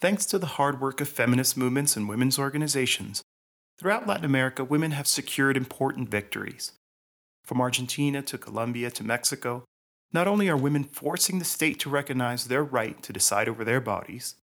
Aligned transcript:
Thanks 0.00 0.26
to 0.26 0.38
the 0.38 0.46
hard 0.46 0.80
work 0.80 1.00
of 1.00 1.08
feminist 1.08 1.56
movements 1.56 1.96
and 1.96 2.08
women's 2.08 2.38
organizations, 2.38 3.24
throughout 3.78 4.06
Latin 4.06 4.24
America, 4.24 4.62
women 4.62 4.92
have 4.92 5.08
secured 5.08 5.56
important 5.56 6.08
victories. 6.08 6.72
From 7.42 7.60
Argentina 7.60 8.22
to 8.22 8.38
Colombia 8.38 8.92
to 8.92 9.02
Mexico, 9.02 9.64
not 10.12 10.28
only 10.28 10.48
are 10.48 10.56
women 10.56 10.84
forcing 10.84 11.40
the 11.40 11.44
state 11.44 11.80
to 11.80 11.90
recognize 11.90 12.44
their 12.44 12.62
right 12.62 13.02
to 13.02 13.12
decide 13.12 13.48
over 13.48 13.64
their 13.64 13.80
bodies, 13.80 14.36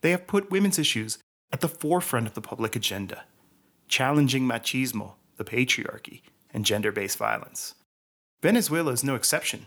they 0.00 0.12
have 0.12 0.26
put 0.26 0.50
women's 0.50 0.78
issues 0.78 1.18
at 1.52 1.60
the 1.60 1.68
forefront 1.68 2.26
of 2.26 2.32
the 2.32 2.40
public 2.40 2.74
agenda, 2.74 3.24
challenging 3.88 4.48
machismo, 4.48 5.12
the 5.36 5.44
patriarchy, 5.44 6.22
and 6.54 6.64
gender 6.64 6.90
based 6.90 7.18
violence. 7.18 7.74
Venezuela 8.40 8.92
is 8.92 9.04
no 9.04 9.14
exception. 9.14 9.66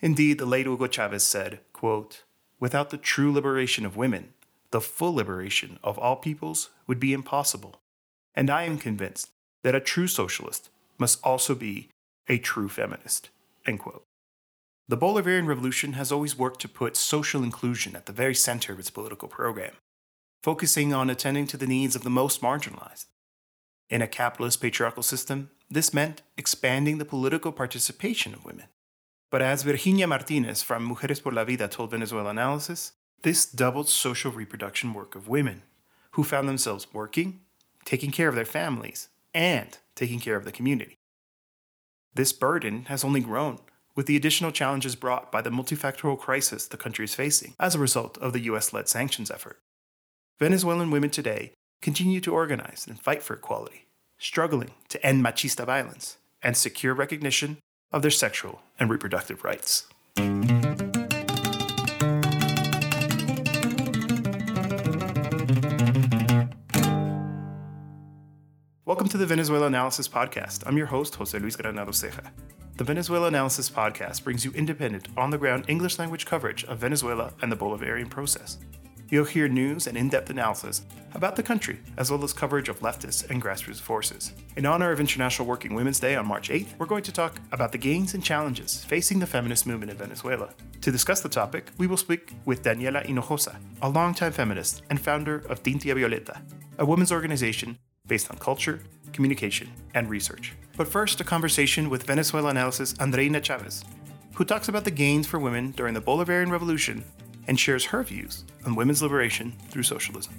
Indeed, 0.00 0.36
the 0.38 0.46
late 0.46 0.66
Hugo 0.66 0.88
Chavez 0.88 1.24
said, 1.24 1.60
quote, 1.72 2.24
Without 2.60 2.90
the 2.90 2.98
true 2.98 3.32
liberation 3.32 3.86
of 3.86 3.96
women, 3.96 4.34
the 4.70 4.80
full 4.80 5.14
liberation 5.14 5.78
of 5.82 5.98
all 5.98 6.16
peoples 6.16 6.70
would 6.86 7.00
be 7.00 7.12
impossible. 7.12 7.80
And 8.34 8.50
I 8.50 8.64
am 8.64 8.78
convinced 8.78 9.30
that 9.62 9.74
a 9.74 9.80
true 9.80 10.06
socialist 10.06 10.70
must 10.98 11.24
also 11.24 11.54
be 11.54 11.88
a 12.28 12.38
true 12.38 12.68
feminist. 12.68 13.30
The 13.66 14.96
Bolivarian 14.96 15.46
Revolution 15.46 15.92
has 15.94 16.10
always 16.10 16.38
worked 16.38 16.60
to 16.60 16.68
put 16.68 16.96
social 16.96 17.42
inclusion 17.42 17.94
at 17.94 18.06
the 18.06 18.12
very 18.12 18.34
center 18.34 18.72
of 18.72 18.78
its 18.78 18.90
political 18.90 19.28
program, 19.28 19.72
focusing 20.42 20.94
on 20.94 21.10
attending 21.10 21.46
to 21.48 21.58
the 21.58 21.66
needs 21.66 21.94
of 21.94 22.04
the 22.04 22.10
most 22.10 22.40
marginalized. 22.40 23.06
In 23.90 24.00
a 24.00 24.08
capitalist 24.08 24.60
patriarchal 24.60 25.02
system, 25.02 25.50
this 25.70 25.92
meant 25.92 26.22
expanding 26.38 26.96
the 26.96 27.04
political 27.04 27.52
participation 27.52 28.32
of 28.32 28.44
women. 28.44 28.66
But 29.30 29.42
as 29.42 29.62
Virginia 29.62 30.06
Martinez 30.06 30.62
from 30.62 30.88
Mujeres 30.88 31.22
por 31.22 31.32
la 31.32 31.44
Vida 31.44 31.68
told 31.68 31.90
Venezuela 31.90 32.30
Analysis, 32.30 32.92
this 33.22 33.46
doubled 33.46 33.88
social 33.88 34.30
reproduction 34.30 34.94
work 34.94 35.14
of 35.14 35.28
women, 35.28 35.62
who 36.12 36.22
found 36.24 36.48
themselves 36.48 36.92
working, 36.92 37.40
taking 37.84 38.10
care 38.10 38.28
of 38.28 38.34
their 38.34 38.44
families, 38.44 39.08
and 39.34 39.78
taking 39.94 40.20
care 40.20 40.36
of 40.36 40.44
the 40.44 40.52
community. 40.52 40.96
This 42.14 42.32
burden 42.32 42.86
has 42.86 43.04
only 43.04 43.20
grown 43.20 43.58
with 43.94 44.06
the 44.06 44.16
additional 44.16 44.52
challenges 44.52 44.94
brought 44.94 45.32
by 45.32 45.42
the 45.42 45.50
multifactorial 45.50 46.18
crisis 46.18 46.66
the 46.66 46.76
country 46.76 47.04
is 47.04 47.14
facing 47.14 47.54
as 47.58 47.74
a 47.74 47.80
result 47.80 48.16
of 48.18 48.32
the 48.32 48.40
US 48.40 48.72
led 48.72 48.88
sanctions 48.88 49.30
effort. 49.30 49.58
Venezuelan 50.38 50.90
women 50.90 51.10
today 51.10 51.52
continue 51.82 52.20
to 52.20 52.32
organize 52.32 52.86
and 52.88 53.00
fight 53.00 53.22
for 53.22 53.34
equality, 53.34 53.86
struggling 54.18 54.70
to 54.88 55.04
end 55.04 55.24
machista 55.24 55.66
violence 55.66 56.18
and 56.42 56.56
secure 56.56 56.94
recognition 56.94 57.58
of 57.92 58.02
their 58.02 58.10
sexual 58.10 58.62
and 58.78 58.90
reproductive 58.90 59.42
rights. 59.42 59.86
Welcome 68.88 69.08
to 69.08 69.18
the 69.18 69.26
Venezuela 69.26 69.66
Analysis 69.66 70.08
Podcast. 70.08 70.62
I'm 70.64 70.78
your 70.78 70.86
host, 70.86 71.14
Jose 71.16 71.38
Luis 71.38 71.56
Granado 71.56 71.90
Ceja. 71.90 72.30
The 72.78 72.84
Venezuela 72.84 73.28
Analysis 73.28 73.68
Podcast 73.68 74.24
brings 74.24 74.46
you 74.46 74.52
independent, 74.52 75.08
on 75.14 75.28
the 75.28 75.36
ground 75.36 75.66
English 75.68 75.98
language 75.98 76.24
coverage 76.24 76.64
of 76.64 76.78
Venezuela 76.78 77.34
and 77.42 77.52
the 77.52 77.56
Bolivarian 77.56 78.08
process. 78.08 78.56
You'll 79.10 79.26
hear 79.26 79.46
news 79.46 79.88
and 79.88 79.98
in 79.98 80.08
depth 80.08 80.30
analysis 80.30 80.86
about 81.12 81.36
the 81.36 81.42
country, 81.42 81.80
as 81.98 82.10
well 82.10 82.24
as 82.24 82.32
coverage 82.32 82.70
of 82.70 82.80
leftist 82.80 83.28
and 83.28 83.42
grassroots 83.42 83.78
forces. 83.78 84.32
In 84.56 84.64
honor 84.64 84.90
of 84.90 85.00
International 85.00 85.46
Working 85.46 85.74
Women's 85.74 86.00
Day 86.00 86.16
on 86.16 86.26
March 86.26 86.48
8th, 86.48 86.78
we're 86.78 86.86
going 86.86 87.02
to 87.02 87.12
talk 87.12 87.42
about 87.52 87.72
the 87.72 87.76
gains 87.76 88.14
and 88.14 88.24
challenges 88.24 88.84
facing 88.84 89.18
the 89.18 89.26
feminist 89.26 89.66
movement 89.66 89.90
in 89.90 89.98
Venezuela. 89.98 90.54
To 90.80 90.90
discuss 90.90 91.20
the 91.20 91.28
topic, 91.28 91.72
we 91.76 91.86
will 91.86 91.98
speak 91.98 92.32
with 92.46 92.62
Daniela 92.62 93.06
Hinojosa, 93.06 93.56
a 93.82 93.88
longtime 93.90 94.32
feminist 94.32 94.80
and 94.88 94.98
founder 94.98 95.40
of 95.50 95.62
Tinta 95.62 95.94
Violeta, 95.94 96.40
a 96.78 96.86
women's 96.86 97.12
organization 97.12 97.76
based 98.08 98.30
on 98.30 98.38
culture, 98.38 98.82
communication, 99.12 99.70
and 99.94 100.10
research. 100.10 100.54
But 100.76 100.88
first, 100.88 101.20
a 101.20 101.24
conversation 101.24 101.90
with 101.90 102.04
Venezuela 102.04 102.50
analysis 102.50 102.94
Andreina 102.94 103.42
Chavez, 103.42 103.84
who 104.34 104.44
talks 104.44 104.68
about 104.68 104.84
the 104.84 104.90
gains 104.90 105.26
for 105.26 105.38
women 105.38 105.72
during 105.72 105.94
the 105.94 106.00
Bolivarian 106.00 106.50
Revolution 106.50 107.04
and 107.46 107.58
shares 107.58 107.84
her 107.86 108.02
views 108.02 108.44
on 108.64 108.74
women's 108.74 109.02
liberation 109.02 109.52
through 109.70 109.82
socialism. 109.82 110.34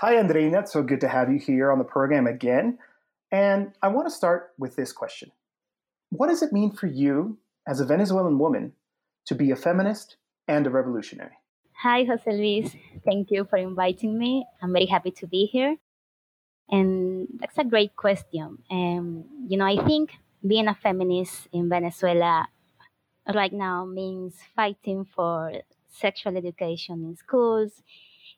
Hi, 0.00 0.14
Andreina. 0.14 0.60
It's 0.60 0.72
so 0.72 0.82
good 0.82 1.00
to 1.00 1.08
have 1.08 1.32
you 1.32 1.38
here 1.38 1.72
on 1.72 1.78
the 1.78 1.84
program 1.84 2.26
again. 2.26 2.78
And 3.32 3.72
I 3.82 3.88
want 3.88 4.06
to 4.06 4.14
start 4.14 4.52
with 4.58 4.76
this 4.76 4.92
question 4.92 5.32
What 6.10 6.28
does 6.28 6.42
it 6.42 6.52
mean 6.52 6.70
for 6.70 6.86
you, 6.86 7.38
as 7.66 7.80
a 7.80 7.86
Venezuelan 7.86 8.38
woman, 8.38 8.72
to 9.26 9.34
be 9.34 9.50
a 9.50 9.56
feminist 9.56 10.16
and 10.46 10.66
a 10.66 10.70
revolutionary? 10.70 11.32
Hi, 11.82 12.04
Jose 12.04 12.30
Luis. 12.32 12.74
Thank 13.04 13.30
you 13.30 13.44
for 13.44 13.58
inviting 13.58 14.18
me. 14.18 14.46
I'm 14.62 14.72
very 14.72 14.86
happy 14.86 15.10
to 15.12 15.26
be 15.26 15.44
here. 15.44 15.76
And 16.70 17.28
that's 17.38 17.58
a 17.58 17.64
great 17.64 17.94
question. 17.94 18.58
Um, 18.70 19.24
you 19.46 19.58
know, 19.58 19.66
I 19.66 19.84
think 19.84 20.12
being 20.46 20.68
a 20.68 20.74
feminist 20.74 21.48
in 21.52 21.68
Venezuela 21.68 22.48
right 23.34 23.52
now 23.52 23.84
means 23.84 24.36
fighting 24.54 25.04
for 25.04 25.52
sexual 25.86 26.36
education 26.36 27.04
in 27.04 27.16
schools. 27.16 27.82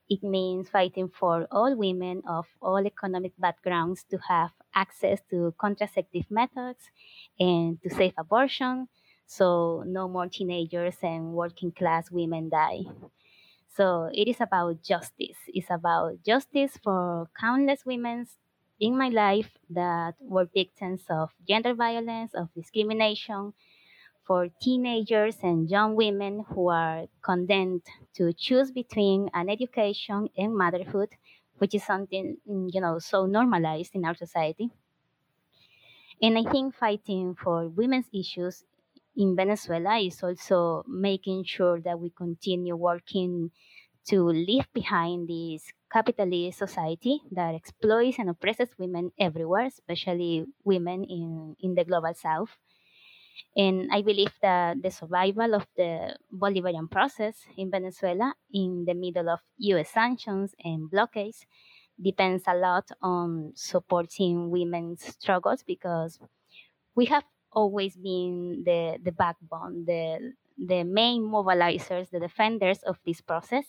It 0.09 0.23
means 0.25 0.69
fighting 0.69 1.09
for 1.09 1.47
all 1.53 1.77
women 1.77 2.23
of 2.29 2.47
all 2.61 2.85
economic 2.85 3.33
backgrounds 3.39 4.05
to 4.11 4.19
have 4.29 4.51
access 4.75 5.21
to 5.31 5.55
contraceptive 5.59 6.29
methods 6.31 6.91
and 7.39 7.81
to 7.83 7.91
safe 7.91 8.15
abortion 8.19 8.89
so 9.27 9.85
no 9.87 10.09
more 10.09 10.27
teenagers 10.27 10.97
and 11.03 11.35
working 11.35 11.71
class 11.71 12.11
women 12.11 12.49
die. 12.49 12.81
So 13.79 14.11
it 14.13 14.29
is 14.29 14.41
about 14.41 14.83
justice. 14.83 15.39
It's 15.49 15.71
about 15.71 16.23
justice 16.25 16.77
for 16.85 17.31
countless 17.41 17.87
women 17.87 18.27
in 18.81 18.97
my 18.99 19.09
life 19.09 19.57
that 19.71 20.15
were 20.21 20.47
victims 20.47 21.05
of 21.09 21.31
gender 21.49 21.75
violence, 21.75 22.35
of 22.35 22.53
discrimination, 22.55 23.55
for 24.27 24.49
teenagers 24.63 25.39
and 25.43 25.71
young 25.71 25.97
women 25.97 26.45
who 26.51 26.69
are 26.71 27.07
condemned 27.23 27.85
to 28.15 28.33
choose 28.35 28.71
between 28.73 29.31
an 29.35 29.51
education 29.51 30.29
and 30.39 30.57
motherhood, 30.57 31.11
which 31.59 31.75
is 31.75 31.85
something 31.85 32.39
mm, 32.49 32.71
you 32.75 32.81
know 32.81 32.99
so 33.01 33.27
normalized 33.27 33.95
in 33.95 34.05
our 34.05 34.15
society. 34.17 34.71
And 36.23 36.39
I 36.39 36.45
think 36.45 36.75
fighting 36.77 37.35
for 37.35 37.69
women's 37.69 38.09
issues 38.15 38.65
in 39.19 39.35
Venezuela 39.37 39.99
is 39.99 40.23
also 40.23 40.85
making 40.87 41.45
sure 41.45 41.81
that 41.83 41.99
we 41.99 42.11
continue 42.11 42.77
working 42.77 43.51
to 44.07 44.23
leave 44.25 44.73
behind 44.73 45.29
this 45.29 45.73
capitalist 45.93 46.59
society 46.59 47.21
that 47.33 47.55
exploits 47.55 48.19
and 48.19 48.31
oppresses 48.31 48.71
women 48.79 49.11
everywhere, 49.19 49.67
especially 49.67 50.47
women 50.65 51.05
in, 51.05 51.57
in 51.61 51.75
the 51.75 51.85
global 51.85 52.15
south. 52.15 52.57
And 53.57 53.91
I 53.93 54.03
believe 54.03 54.33
that 54.43 54.83
the 54.83 54.91
survival 54.91 55.55
of 55.55 55.67
the 55.77 56.17
Bolivarian 56.33 56.91
process 56.91 57.45
in 57.57 57.71
Venezuela 57.71 58.35
in 58.53 58.85
the 58.87 58.95
middle 58.95 59.29
of 59.29 59.41
US 59.59 59.91
sanctions 59.91 60.55
and 60.63 60.91
blockades 60.91 61.45
depends 62.01 62.45
a 62.47 62.55
lot 62.55 62.91
on 63.03 63.53
supporting 63.57 64.51
women's 64.51 65.03
struggles 65.05 65.65
because 65.65 66.21
we 66.95 67.07
have 67.07 67.25
always 67.53 67.97
been 67.97 68.63
the, 68.65 68.99
the 69.03 69.13
backbone, 69.13 69.85
the, 69.87 70.33
the 70.59 70.85
main 70.85 71.23
mobilizers, 71.23 72.11
the 72.11 72.21
defenders 72.21 72.79
of 72.85 72.99
this 73.07 73.21
process. 73.21 73.65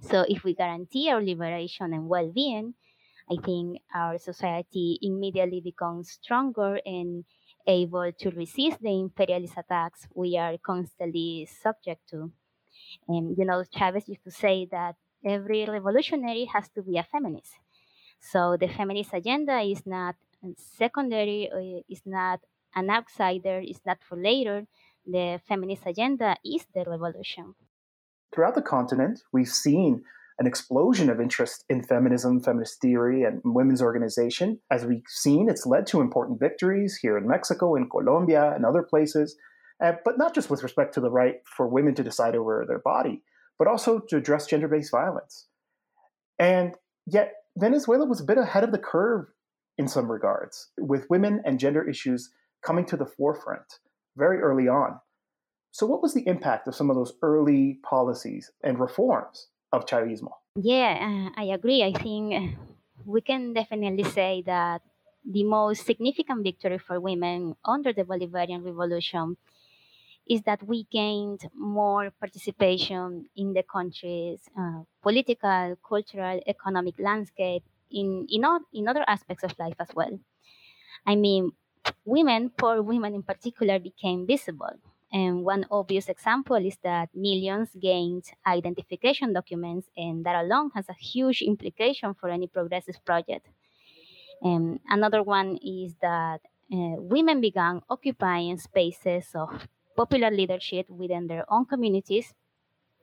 So 0.00 0.24
if 0.28 0.44
we 0.44 0.54
guarantee 0.54 1.10
our 1.10 1.22
liberation 1.22 1.92
and 1.92 2.08
well-being, 2.08 2.74
I 3.30 3.36
think 3.44 3.80
our 3.94 4.18
society 4.18 4.98
immediately 5.02 5.60
becomes 5.60 6.10
stronger 6.10 6.80
and 6.84 7.24
able 7.66 8.10
to 8.12 8.30
resist 8.30 8.80
the 8.80 8.98
imperialist 8.98 9.54
attacks 9.58 10.08
we 10.14 10.38
are 10.38 10.56
constantly 10.58 11.46
subject 11.62 12.08
to. 12.10 12.32
And 13.08 13.36
you 13.36 13.44
know, 13.44 13.64
Chavez 13.74 14.08
used 14.08 14.24
to 14.24 14.30
say 14.30 14.66
that 14.70 14.96
every 15.24 15.66
revolutionary 15.66 16.46
has 16.46 16.68
to 16.70 16.82
be 16.82 16.96
a 16.96 17.02
feminist. 17.02 17.52
So 18.20 18.56
the 18.56 18.68
feminist 18.68 19.12
agenda 19.12 19.60
is 19.60 19.84
not 19.86 20.16
secondary, 20.56 21.50
uh, 21.50 21.82
it's 21.88 22.06
not 22.06 22.40
an 22.74 22.90
outsider, 22.90 23.60
is 23.60 23.80
not 23.86 23.98
for 24.02 24.16
later. 24.16 24.66
The 25.06 25.40
feminist 25.48 25.86
agenda 25.86 26.36
is 26.44 26.66
the 26.74 26.84
revolution 26.86 27.54
throughout 28.32 28.54
the 28.54 28.62
continent, 28.62 29.22
we've 29.32 29.48
seen 29.48 30.02
an 30.38 30.46
explosion 30.46 31.10
of 31.10 31.20
interest 31.20 31.64
in 31.68 31.82
feminism, 31.82 32.40
feminist 32.40 32.80
theory, 32.80 33.24
and 33.24 33.40
women's 33.44 33.82
organization. 33.82 34.60
As 34.70 34.84
we've 34.84 35.02
seen, 35.08 35.48
it's 35.48 35.66
led 35.66 35.86
to 35.88 36.00
important 36.00 36.38
victories 36.38 36.96
here 37.02 37.18
in 37.18 37.26
Mexico, 37.26 37.74
in 37.74 37.90
Colombia, 37.90 38.52
and 38.54 38.64
other 38.64 38.82
places. 38.82 39.36
Uh, 39.82 39.92
but 40.04 40.16
not 40.16 40.34
just 40.34 40.50
with 40.50 40.62
respect 40.62 40.94
to 40.94 41.00
the 41.00 41.10
right 41.10 41.36
for 41.44 41.66
women 41.66 41.94
to 41.96 42.04
decide 42.04 42.36
over 42.36 42.64
their 42.68 42.78
body, 42.78 43.22
but 43.58 43.66
also 43.66 43.98
to 43.98 44.16
address 44.16 44.46
gender 44.46 44.68
based 44.68 44.92
violence. 44.92 45.48
And 46.38 46.76
yet, 47.06 47.32
Venezuela 47.56 48.06
was 48.06 48.20
a 48.20 48.24
bit 48.24 48.38
ahead 48.38 48.62
of 48.62 48.70
the 48.70 48.78
curve 48.78 49.26
in 49.76 49.88
some 49.88 50.10
regards, 50.10 50.68
with 50.78 51.10
women 51.10 51.42
and 51.44 51.58
gender 51.58 51.88
issues 51.88 52.30
coming 52.62 52.84
to 52.86 52.96
the 52.96 53.06
forefront 53.06 53.80
very 54.16 54.40
early 54.40 54.68
on. 54.68 55.00
So, 55.70 55.86
what 55.86 56.02
was 56.02 56.14
the 56.14 56.26
impact 56.26 56.66
of 56.66 56.74
some 56.74 56.90
of 56.90 56.96
those 56.96 57.12
early 57.22 57.78
policies 57.82 58.50
and 58.62 58.80
reforms 58.80 59.48
of 59.72 59.86
Chavismo? 59.86 60.32
Yeah, 60.56 61.30
uh, 61.36 61.40
I 61.40 61.44
agree. 61.54 61.82
I 61.82 61.92
think 61.92 62.56
we 63.04 63.20
can 63.20 63.52
definitely 63.52 64.04
say 64.04 64.42
that 64.46 64.82
the 65.24 65.44
most 65.44 65.84
significant 65.84 66.42
victory 66.42 66.78
for 66.78 67.00
women 67.00 67.54
under 67.64 67.92
the 67.92 68.04
Bolivarian 68.04 68.64
Revolution 68.64 69.36
is 70.28 70.42
that 70.42 70.62
we 70.62 70.84
gained 70.90 71.40
more 71.54 72.10
participation 72.20 73.26
in 73.36 73.52
the 73.52 73.62
country's 73.62 74.40
uh, 74.58 74.82
political, 75.02 75.76
cultural, 75.86 76.40
economic 76.46 76.94
landscape 76.98 77.62
in, 77.90 78.26
in, 78.30 78.44
all, 78.44 78.60
in 78.72 78.88
other 78.88 79.04
aspects 79.06 79.44
of 79.44 79.58
life 79.58 79.76
as 79.80 79.88
well. 79.94 80.18
I 81.06 81.16
mean, 81.16 81.52
women, 82.04 82.50
poor 82.50 82.82
women 82.82 83.14
in 83.14 83.22
particular, 83.22 83.78
became 83.78 84.26
visible. 84.26 84.74
And 85.12 85.42
one 85.42 85.64
obvious 85.70 86.08
example 86.08 86.56
is 86.56 86.76
that 86.82 87.08
millions 87.14 87.70
gained 87.80 88.24
identification 88.46 89.32
documents, 89.32 89.88
and 89.96 90.24
that 90.26 90.44
alone 90.44 90.70
has 90.74 90.88
a 90.88 90.94
huge 90.94 91.40
implication 91.42 92.14
for 92.14 92.28
any 92.28 92.46
progressive 92.46 93.02
project. 93.04 93.46
And 94.42 94.80
another 94.88 95.22
one 95.22 95.58
is 95.62 95.94
that 96.02 96.40
uh, 96.72 97.00
women 97.00 97.40
began 97.40 97.80
occupying 97.88 98.58
spaces 98.58 99.30
of 99.34 99.66
popular 99.96 100.30
leadership 100.30 100.88
within 100.90 101.26
their 101.26 101.44
own 101.50 101.64
communities. 101.64 102.34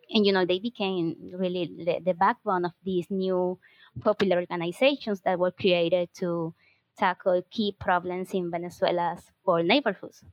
And, 0.09 0.25
you 0.25 0.31
know, 0.31 0.45
they 0.45 0.59
became 0.59 1.15
really 1.33 1.65
the, 1.65 1.99
the 2.05 2.13
backbone 2.13 2.65
of 2.65 2.73
these 2.83 3.07
new 3.09 3.57
popular 4.01 4.37
organizations 4.37 5.21
that 5.21 5.39
were 5.39 5.51
created 5.51 6.09
to 6.19 6.53
tackle 6.97 7.41
key 7.51 7.75
problems 7.79 8.33
in 8.33 8.51
Venezuela's 8.51 9.31
poor 9.43 9.63
neighborhoods, 9.63 10.23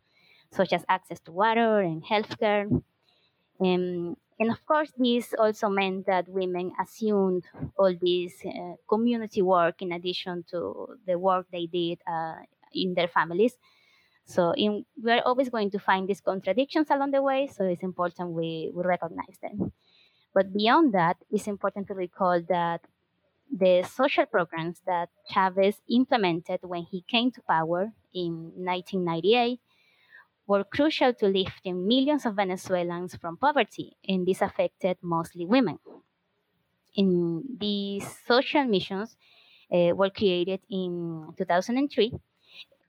such 0.51 0.73
as 0.73 0.85
access 0.89 1.21
to 1.21 1.33
water 1.33 1.81
and 1.81 2.05
healthcare. 2.05 2.71
Um, 3.61 4.17
and 4.41 4.51
of 4.51 4.65
course, 4.67 4.93
this 4.97 5.35
also 5.39 5.69
meant 5.69 6.07
that 6.07 6.29
women 6.29 6.73
assumed 6.83 7.45
all 7.77 7.95
this 7.95 8.33
uh, 8.45 8.75
community 8.89 9.43
work 9.43 9.83
in 9.83 9.93
addition 9.93 10.45
to 10.51 10.99
the 11.07 11.19
work 11.19 11.47
they 11.53 11.67
did 11.67 11.99
uh, 12.11 12.41
in 12.73 12.95
their 12.95 13.09
families. 13.09 13.57
So 14.25 14.53
in, 14.53 14.85
we 15.03 15.13
are 15.13 15.23
always 15.25 15.49
going 15.49 15.71
to 15.73 15.79
find 15.79 16.09
these 16.09 16.21
contradictions 16.21 16.89
along 16.91 17.11
the 17.11 17.23
way, 17.23 17.49
so 17.49 17.65
it's 17.65 17.83
important 17.83 18.31
we, 18.31 18.71
we 18.75 18.83
recognize 18.83 19.39
them. 19.43 19.73
But 20.35 20.53
beyond 20.53 20.95
that, 20.95 21.19
it's 21.31 21.47
important 21.47 21.89
to 21.89 21.95
recall 21.95 22.41
that 22.49 22.81
the 23.53 23.83
social 23.85 24.27
programs 24.27 24.81
that 24.87 25.11
Chavez 25.31 25.77
implemented 25.91 26.61
when 26.63 26.83
he 26.85 27.03
came 27.09 27.31
to 27.33 27.43
power 27.43 27.93
in 28.15 28.53
1998 28.57 29.61
were 30.47 30.65
crucial 30.65 31.13
to 31.15 31.27
lifting 31.29 31.87
millions 31.87 32.27
of 32.27 32.37
Venezuelans 32.37 33.15
from 33.17 33.37
poverty, 33.37 33.97
and 34.09 34.27
this 34.27 34.43
affected 34.43 34.97
mostly 35.03 35.47
women. 35.47 35.79
In 36.95 37.43
these 37.59 38.07
social 38.27 38.65
missions 38.65 39.17
uh, 39.73 39.95
were 39.95 40.11
created 40.11 40.61
in 40.71 41.33
2003 41.39 42.13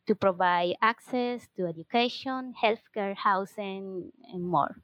to 0.07 0.15
provide 0.15 0.75
access 0.81 1.48
to 1.56 1.68
education, 1.68 2.54
healthcare, 2.62 3.15
housing, 3.15 4.12
and 4.33 4.44
more. 4.44 4.77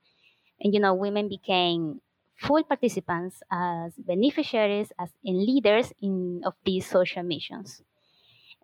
And 0.61 0.73
you 0.73 0.79
know, 0.79 0.93
women 0.93 1.29
became 1.29 2.01
full 2.39 2.63
participants 2.63 3.43
as 3.51 3.93
beneficiaries 3.97 4.91
as 4.99 5.09
and 5.25 5.37
leaders 5.37 5.93
in 6.01 6.41
of 6.45 6.53
these 6.65 6.85
social 6.87 7.23
missions. 7.23 7.83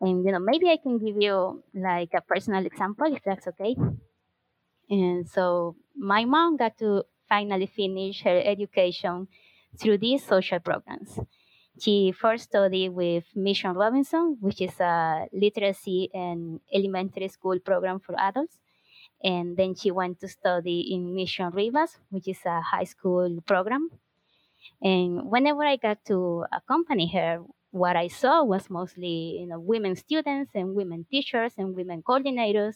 And 0.02 0.26
you 0.26 0.32
know, 0.32 0.40
maybe 0.40 0.70
I 0.70 0.78
can 0.78 1.00
give 1.00 1.22
you 1.22 1.64
like 1.74 2.12
a 2.16 2.22
personal 2.22 2.66
example 2.66 3.14
if 3.14 3.24
that's 3.24 3.48
okay. 3.48 3.76
And 4.90 5.28
so 5.28 5.76
my 5.96 6.26
mom 6.26 6.58
got 6.58 6.78
to 6.80 7.04
finally 7.28 7.66
finish 7.66 8.22
her 8.22 8.42
education 8.44 9.28
through 9.80 9.98
these 9.98 10.24
social 10.24 10.60
programs. 10.60 11.20
She 11.80 12.12
first 12.14 12.46
studied 12.46 12.90
with 12.90 13.26
Mission 13.36 13.74
Robinson, 13.74 14.38
which 14.40 14.62
is 14.62 14.80
a 14.80 15.28
literacy 15.34 16.10
and 16.14 16.60
elementary 16.74 17.28
school 17.30 17.60
program 17.60 18.00
for 18.00 18.16
adults. 18.20 18.58
And 19.24 19.58
then 19.58 19.76
she 19.76 19.92
went 19.92 20.20
to 20.20 20.28
study 20.28 20.94
in 20.94 21.16
Mission 21.16 21.52
Ribas, 21.52 21.98
which 22.10 22.28
is 22.28 22.40
a 22.46 22.62
high 22.62 22.84
school 22.84 23.42
program. 23.46 23.90
And 24.82 25.30
whenever 25.30 25.64
I 25.64 25.78
got 25.78 26.04
to 26.06 26.46
accompany 26.52 27.08
her, 27.14 27.44
what 27.72 27.96
I 27.96 28.08
saw 28.08 28.44
was 28.44 28.70
mostly 28.70 29.38
you 29.40 29.48
know 29.48 29.60
women 29.60 29.96
students 29.96 30.52
and 30.56 30.76
women 30.76 31.06
teachers 31.10 31.54
and 31.58 31.76
women 31.76 32.04
coordinators, 32.04 32.76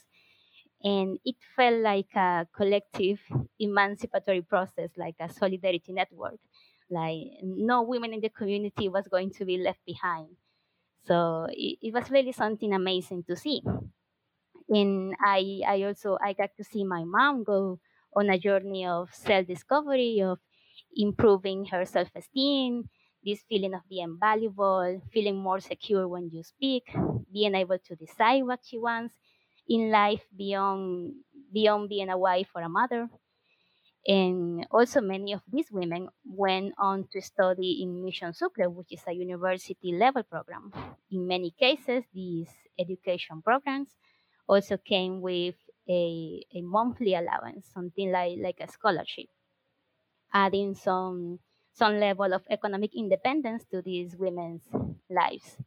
and 0.83 1.19
it 1.25 1.35
felt 1.55 1.81
like 1.81 2.13
a 2.15 2.47
collective 2.55 3.19
emancipatory 3.59 4.41
process, 4.41 4.89
like 4.97 5.15
a 5.19 5.29
solidarity 5.31 5.93
network. 5.93 6.39
Like 6.89 7.27
no 7.43 7.83
women 7.83 8.13
in 8.13 8.21
the 8.21 8.29
community 8.29 8.89
was 8.89 9.07
going 9.07 9.31
to 9.31 9.45
be 9.45 9.57
left 9.57 9.85
behind. 9.85 10.29
So 11.05 11.47
it, 11.51 11.77
it 11.81 11.93
was 11.93 12.09
really 12.09 12.31
something 12.31 12.73
amazing 12.73 13.23
to 13.23 13.35
see 13.35 13.61
and 14.69 15.15
i 15.21 15.61
i 15.67 15.83
also 15.83 16.17
i 16.23 16.33
got 16.33 16.49
to 16.57 16.63
see 16.63 16.83
my 16.83 17.03
mom 17.05 17.43
go 17.43 17.79
on 18.15 18.29
a 18.29 18.37
journey 18.39 18.85
of 18.85 19.13
self-discovery 19.13 20.21
of 20.21 20.39
improving 20.95 21.65
her 21.65 21.85
self-esteem 21.85 22.89
this 23.23 23.43
feeling 23.49 23.73
of 23.73 23.81
being 23.89 24.17
valuable 24.19 25.01
feeling 25.11 25.37
more 25.37 25.59
secure 25.59 26.07
when 26.07 26.29
you 26.31 26.43
speak 26.43 26.83
being 27.31 27.55
able 27.55 27.77
to 27.79 27.95
decide 27.95 28.43
what 28.43 28.59
she 28.63 28.77
wants 28.77 29.13
in 29.67 29.91
life 29.91 30.25
beyond 30.35 31.13
beyond 31.53 31.89
being 31.89 32.09
a 32.09 32.17
wife 32.17 32.49
or 32.55 32.61
a 32.61 32.69
mother 32.69 33.09
and 34.07 34.65
also, 34.71 35.01
many 35.01 35.33
of 35.33 35.41
these 35.51 35.69
women 35.71 36.09
went 36.25 36.73
on 36.79 37.07
to 37.11 37.21
study 37.21 37.81
in 37.83 38.03
Mission 38.03 38.33
Sucre, 38.33 38.69
which 38.69 38.91
is 38.91 39.03
a 39.07 39.13
university 39.13 39.91
level 39.93 40.23
program. 40.23 40.71
In 41.11 41.27
many 41.27 41.51
cases, 41.51 42.03
these 42.13 42.49
education 42.79 43.41
programs 43.41 43.89
also 44.49 44.77
came 44.77 45.21
with 45.21 45.55
a, 45.89 46.43
a 46.55 46.61
monthly 46.63 47.15
allowance, 47.15 47.67
something 47.73 48.11
like, 48.11 48.39
like 48.41 48.59
a 48.61 48.69
scholarship, 48.71 49.27
adding 50.33 50.75
some, 50.75 51.39
some 51.73 51.99
level 51.99 52.33
of 52.33 52.43
economic 52.49 52.91
independence 52.95 53.65
to 53.71 53.81
these 53.81 54.15
women's 54.17 54.63
lives. 55.09 55.57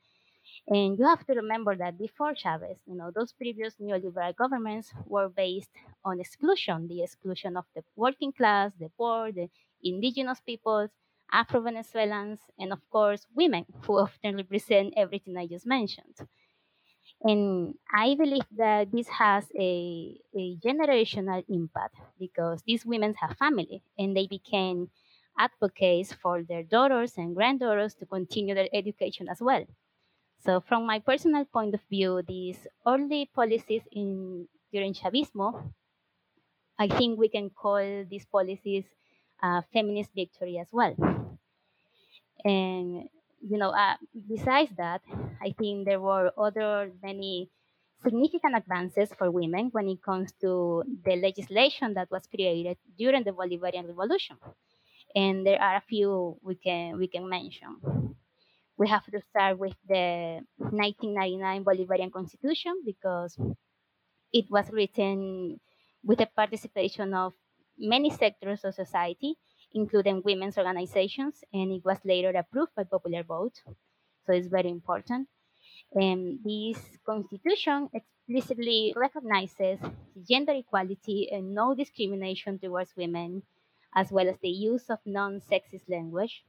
And 0.69 0.99
you 0.99 1.07
have 1.07 1.27
to 1.27 1.35
remember 1.35 1.77
that 1.77 1.99
before 1.99 2.35
Chavez, 2.35 2.79
you 2.87 2.97
know, 2.97 3.11
those 3.15 3.33
previous 3.33 3.77
neoliberal 3.77 4.37
governments 4.37 4.93
were 5.07 5.29
based 5.31 5.71
on 6.05 6.21
exclusion, 6.21 6.89
the 6.89 7.03
exclusion 7.05 7.57
of 7.57 7.67
the 7.77 7.83
working 7.97 8.33
class, 8.33 8.73
the 8.81 8.91
poor, 8.99 9.33
the 9.33 9.49
indigenous 9.85 10.41
peoples, 10.41 10.91
Afro 11.33 11.63
Venezuelans, 11.63 12.41
and 12.59 12.73
of 12.73 12.81
course, 12.91 13.27
women, 13.35 13.67
who 13.87 13.99
often 14.07 14.37
represent 14.37 14.95
everything 14.97 15.37
I 15.39 15.47
just 15.49 15.67
mentioned. 15.67 16.17
And 17.25 17.79
I 17.93 18.15
believe 18.17 18.47
that 18.57 18.91
this 18.93 19.09
has 19.09 19.51
a, 19.59 20.21
a 20.37 20.57
generational 20.57 21.45
impact 21.49 21.97
because 22.19 22.63
these 22.63 22.85
women 22.85 23.15
have 23.15 23.37
family 23.39 23.83
and 23.99 24.17
they 24.17 24.27
became 24.27 24.91
advocates 25.39 26.13
for 26.13 26.43
their 26.43 26.63
daughters 26.65 27.17
and 27.17 27.35
granddaughters 27.35 27.95
to 27.97 28.07
continue 28.07 28.55
their 28.55 28.69
education 28.73 29.29
as 29.29 29.41
well. 29.41 29.65
So, 30.39 30.61
from 30.61 30.87
my 30.87 31.01
personal 31.01 31.45
point 31.47 31.75
of 31.75 31.83
view, 31.91 32.23
these 32.23 32.67
early 32.87 33.27
policies 33.35 33.83
in 33.93 34.49
during 34.73 34.95
Chavismo, 34.95 35.73
I 36.79 36.87
think 36.87 37.19
we 37.19 37.31
can 37.31 37.49
call 37.49 38.05
these 38.05 38.27
policies 38.27 38.85
uh, 39.43 39.63
feminist 39.73 40.13
victory 40.15 40.59
as 40.59 40.69
well. 40.71 40.95
And 42.45 43.09
you 43.43 43.59
know, 43.59 43.71
uh, 43.71 43.97
besides 44.29 44.71
that, 44.77 45.03
I 45.43 45.55
think 45.59 45.87
there 45.87 46.01
were 46.01 46.33
other 46.39 46.93
many 47.03 47.51
significant 48.03 48.57
advances 48.57 49.11
for 49.19 49.31
women 49.31 49.69
when 49.73 49.89
it 49.89 50.03
comes 50.03 50.33
to 50.41 50.85
the 51.05 51.17
legislation 51.17 51.95
that 51.95 52.11
was 52.11 52.27
created 52.27 52.77
during 52.99 53.25
the 53.25 53.33
Bolivarian 53.33 53.87
Revolution. 53.87 54.37
And 55.15 55.47
there 55.47 55.61
are 55.61 55.77
a 55.77 55.83
few 55.89 56.39
we 56.43 56.55
can 56.57 56.99
we 56.99 57.07
can 57.09 57.29
mention 57.29 58.17
we 58.79 58.89
have 58.89 59.05
to 59.07 59.21
start 59.31 59.59
with 59.59 59.77
the 59.89 60.41
1999 60.59 61.65
Bolivarian 61.65 62.13
Constitution 62.13 62.83
because 62.85 63.39
it 64.33 64.47
was 64.51 64.71
written 64.73 65.61
with 66.05 66.19
the 66.19 66.27
participation 66.35 67.15
of 67.15 67.33
many 67.79 68.11
sectors 68.11 68.65
of 68.65 68.75
society, 68.75 69.37
including 69.75 70.23
women's 70.25 70.59
organizations, 70.59 71.45
and 71.53 71.73
it 71.73 71.85
was 71.85 71.99
later 72.05 72.31
approved 72.31 72.75
by 72.75 72.85
popular 72.85 73.23
vote. 73.23 73.61
So 74.27 74.33
it's 74.33 74.49
very 74.49 74.71
important. 74.71 75.29
And 75.93 76.41
this 76.45 76.79
constitution 77.07 77.89
explicitly 77.95 78.93
recognizes 78.97 79.79
gender 80.29 80.53
equality 80.53 81.29
and 81.33 81.55
no 81.55 81.75
discrimination 81.75 82.59
towards 82.59 82.97
women, 82.97 83.43
as 83.95 84.11
well 84.13 84.29
as 84.29 84.39
the 84.43 84.49
use 84.51 84.91
of 84.91 84.99
non 85.07 85.41
sexist 85.41 85.89
language 85.89 86.45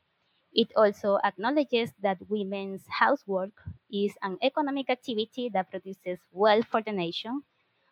it 0.53 0.71
also 0.75 1.17
acknowledges 1.23 1.91
that 2.01 2.29
women's 2.29 2.85
housework 2.87 3.51
is 3.91 4.13
an 4.21 4.37
economic 4.41 4.89
activity 4.89 5.49
that 5.49 5.69
produces 5.71 6.19
wealth 6.31 6.65
for 6.65 6.81
the 6.81 6.91
nation, 6.91 7.43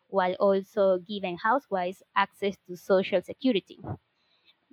while 0.08 0.34
also 0.36 1.00
giving 1.00 1.38
housewives 1.38 2.04
access 2.16 2.56
to 2.68 2.76
social 2.76 3.22
security. 3.22 3.80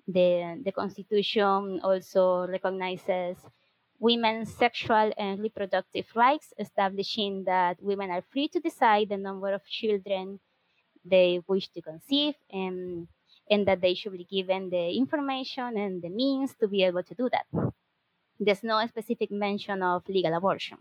The, 0.09 0.63
the 0.65 0.73
Constitution 0.73 1.81
also 1.85 2.47
recognizes 2.49 3.37
women's 4.01 4.55
sexual 4.55 5.13
and 5.19 5.39
reproductive 5.41 6.07
rights, 6.15 6.55
establishing 6.59 7.45
that 7.45 7.77
women 7.83 8.11
are 8.11 8.23
free 8.23 8.49
to 8.49 8.61
decide 8.61 9.11
the 9.11 9.19
number 9.19 9.53
of 9.53 9.65
children 9.67 10.41
they 11.05 11.41
wish 11.47 11.69
to 11.69 11.83
conceive 11.83 12.35
and, 12.51 13.07
and 13.51 13.67
that 13.67 13.83
they 13.83 13.95
should 13.95 14.13
be 14.13 14.25
given 14.25 14.71
the 14.71 14.97
information 14.97 15.77
and 15.77 16.01
the 16.03 16.09
means 16.09 16.55
to 16.61 16.69
be 16.69 16.85
able 16.85 17.03
to 17.03 17.15
do 17.15 17.29
that. 17.31 17.47
There's 18.41 18.63
no 18.63 18.85
specific 18.87 19.31
mention 19.31 19.83
of 19.83 20.09
legal 20.09 20.35
abortion. 20.35 20.79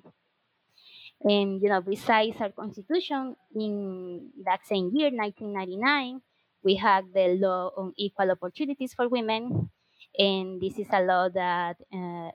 And 1.21 1.61
you 1.61 1.69
know, 1.69 1.81
besides 1.81 2.37
our 2.39 2.51
constitution, 2.51 3.35
in 3.55 4.29
that 4.45 4.65
same 4.65 4.91
year, 4.93 5.09
1999, 5.09 6.21
we 6.63 6.75
have 6.75 7.13
the 7.13 7.27
law 7.39 7.71
on 7.77 7.93
equal 7.97 8.31
opportunities 8.31 8.93
for 8.93 9.07
women, 9.09 9.69
and 10.17 10.61
this 10.61 10.77
is 10.79 10.87
a 10.91 11.01
law 11.01 11.29
that 11.29 11.77
uh, 11.93 12.31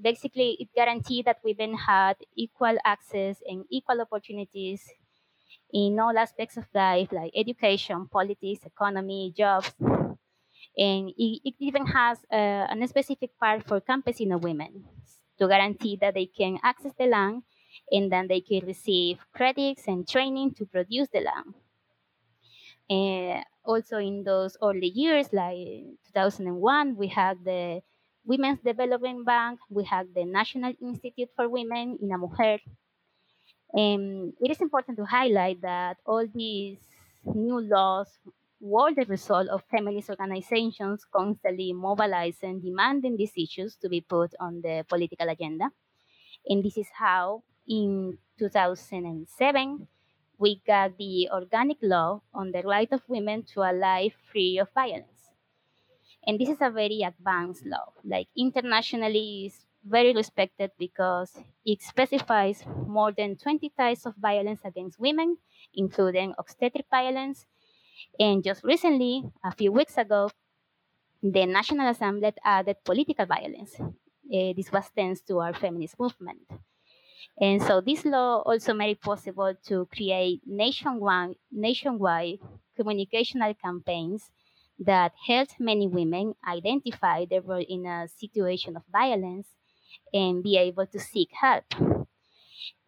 basically 0.00 0.56
it 0.60 0.68
guaranteed 0.74 1.26
that 1.26 1.40
women 1.44 1.74
had 1.76 2.16
equal 2.36 2.76
access 2.84 3.42
and 3.46 3.64
equal 3.70 4.00
opportunities 4.00 4.88
in 5.72 5.98
all 6.00 6.16
aspects 6.18 6.56
of 6.56 6.66
life, 6.74 7.12
like 7.12 7.32
education, 7.36 8.08
politics, 8.08 8.64
economy, 8.66 9.32
jobs. 9.36 9.74
And 10.78 11.12
it, 11.16 11.54
even 11.58 11.86
has 11.86 12.24
uh, 12.32 12.66
a 12.70 12.88
specific 12.88 13.36
part 13.38 13.66
for 13.66 13.80
campesino 13.80 14.40
women 14.40 14.84
to 15.38 15.48
guarantee 15.48 15.96
that 16.00 16.14
they 16.14 16.26
can 16.26 16.58
access 16.62 16.92
the 16.94 17.06
land 17.06 17.42
and 17.90 18.10
then 18.12 18.28
they 18.28 18.40
can 18.40 18.64
receive 18.66 19.18
credits 19.34 19.86
and 19.88 20.08
training 20.08 20.54
to 20.54 20.66
produce 20.66 21.08
the 21.08 21.20
land. 21.20 21.54
And 22.88 23.44
also 23.64 23.98
in 23.98 24.22
those 24.22 24.56
early 24.62 24.88
years, 24.88 25.32
like 25.32 25.98
2001, 26.14 26.96
we 26.96 27.08
had 27.08 27.38
the 27.44 27.82
Women's 28.24 28.60
Development 28.60 29.24
Bank, 29.24 29.60
we 29.70 29.84
had 29.84 30.08
the 30.14 30.24
National 30.24 30.72
Institute 30.80 31.28
for 31.36 31.48
Women, 31.48 31.98
INA 32.02 32.18
Mujer. 32.18 32.58
And 33.72 34.32
it 34.40 34.50
is 34.50 34.60
important 34.60 34.96
to 34.98 35.04
highlight 35.04 35.60
that 35.62 35.98
all 36.06 36.26
these 36.26 36.78
new 37.24 37.60
laws 37.60 38.08
were 38.60 38.94
the 38.94 39.04
result 39.04 39.48
of 39.48 39.62
feminist 39.70 40.10
organizations 40.10 41.04
constantly 41.12 41.72
mobilizing, 41.72 42.60
demanding 42.60 43.16
these 43.16 43.32
issues 43.36 43.76
to 43.76 43.88
be 43.88 44.00
put 44.00 44.34
on 44.40 44.60
the 44.62 44.84
political 44.88 45.28
agenda. 45.28 45.70
And 46.46 46.64
this 46.64 46.76
is 46.76 46.88
how, 46.96 47.42
in 47.68 48.18
2007, 48.38 49.88
we 50.38 50.62
got 50.66 50.96
the 50.98 51.28
organic 51.32 51.78
law 51.82 52.22
on 52.34 52.52
the 52.52 52.62
right 52.62 52.90
of 52.92 53.02
women 53.08 53.42
to 53.54 53.60
a 53.62 53.72
life 53.72 54.14
free 54.30 54.58
of 54.58 54.70
violence. 54.72 55.30
And 56.26 56.38
this 56.40 56.48
is 56.48 56.58
a 56.60 56.70
very 56.70 57.02
advanced 57.02 57.64
law. 57.64 57.92
Like 58.04 58.28
internationally, 58.36 59.46
is 59.46 59.66
very 59.84 60.12
respected 60.12 60.72
because 60.78 61.38
it 61.64 61.80
specifies 61.82 62.64
more 62.86 63.12
than 63.12 63.36
20 63.36 63.70
types 63.78 64.04
of 64.04 64.16
violence 64.16 64.60
against 64.64 64.98
women, 64.98 65.38
including 65.74 66.34
obstetric 66.38 66.86
violence. 66.90 67.46
And 68.20 68.44
just 68.44 68.64
recently, 68.64 69.24
a 69.44 69.52
few 69.52 69.72
weeks 69.72 69.98
ago, 69.98 70.30
the 71.22 71.46
National 71.46 71.88
Assembly 71.90 72.32
added 72.44 72.76
political 72.84 73.26
violence. 73.26 73.74
Uh, 73.80 74.52
this 74.56 74.72
was 74.72 74.86
thanks 74.94 75.20
to 75.22 75.38
our 75.40 75.54
feminist 75.54 75.98
movement. 75.98 76.42
And 77.40 77.60
so 77.62 77.80
this 77.80 78.04
law 78.04 78.42
also 78.46 78.72
made 78.72 78.92
it 78.92 79.00
possible 79.02 79.54
to 79.66 79.86
create 79.94 80.40
nationwide, 80.46 81.36
nationwide 81.52 82.38
communicational 82.78 83.54
campaigns 83.60 84.30
that 84.78 85.12
helped 85.26 85.56
many 85.58 85.86
women 85.86 86.34
identify 86.46 87.24
they 87.24 87.40
were 87.40 87.60
in 87.60 87.86
a 87.86 88.08
situation 88.08 88.76
of 88.76 88.82
violence 88.90 89.48
and 90.12 90.42
be 90.42 90.56
able 90.56 90.86
to 90.86 90.98
seek 90.98 91.30
help. 91.32 91.64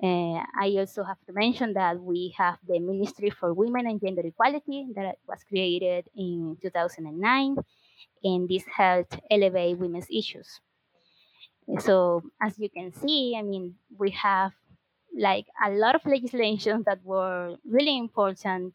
Uh, 0.02 0.42
I 0.60 0.74
also 0.78 1.02
have 1.04 1.18
to 1.26 1.32
mention 1.32 1.74
that 1.74 2.00
we 2.00 2.34
have 2.36 2.58
the 2.66 2.78
Ministry 2.78 3.30
for 3.30 3.52
Women 3.52 3.86
and 3.86 4.00
Gender 4.00 4.22
Equality 4.24 4.88
that 4.94 5.16
was 5.26 5.42
created 5.44 6.06
in 6.16 6.56
2009, 6.62 7.56
and 8.24 8.48
this 8.48 8.64
helped 8.74 9.18
elevate 9.30 9.78
women's 9.78 10.06
issues. 10.10 10.60
So, 11.80 12.22
as 12.40 12.58
you 12.58 12.70
can 12.70 12.92
see, 12.92 13.36
I 13.36 13.42
mean, 13.42 13.74
we 13.98 14.10
have 14.10 14.52
like 15.16 15.46
a 15.64 15.70
lot 15.70 15.94
of 15.94 16.04
legislation 16.06 16.82
that 16.86 17.04
were 17.04 17.56
really 17.64 17.96
important 17.98 18.74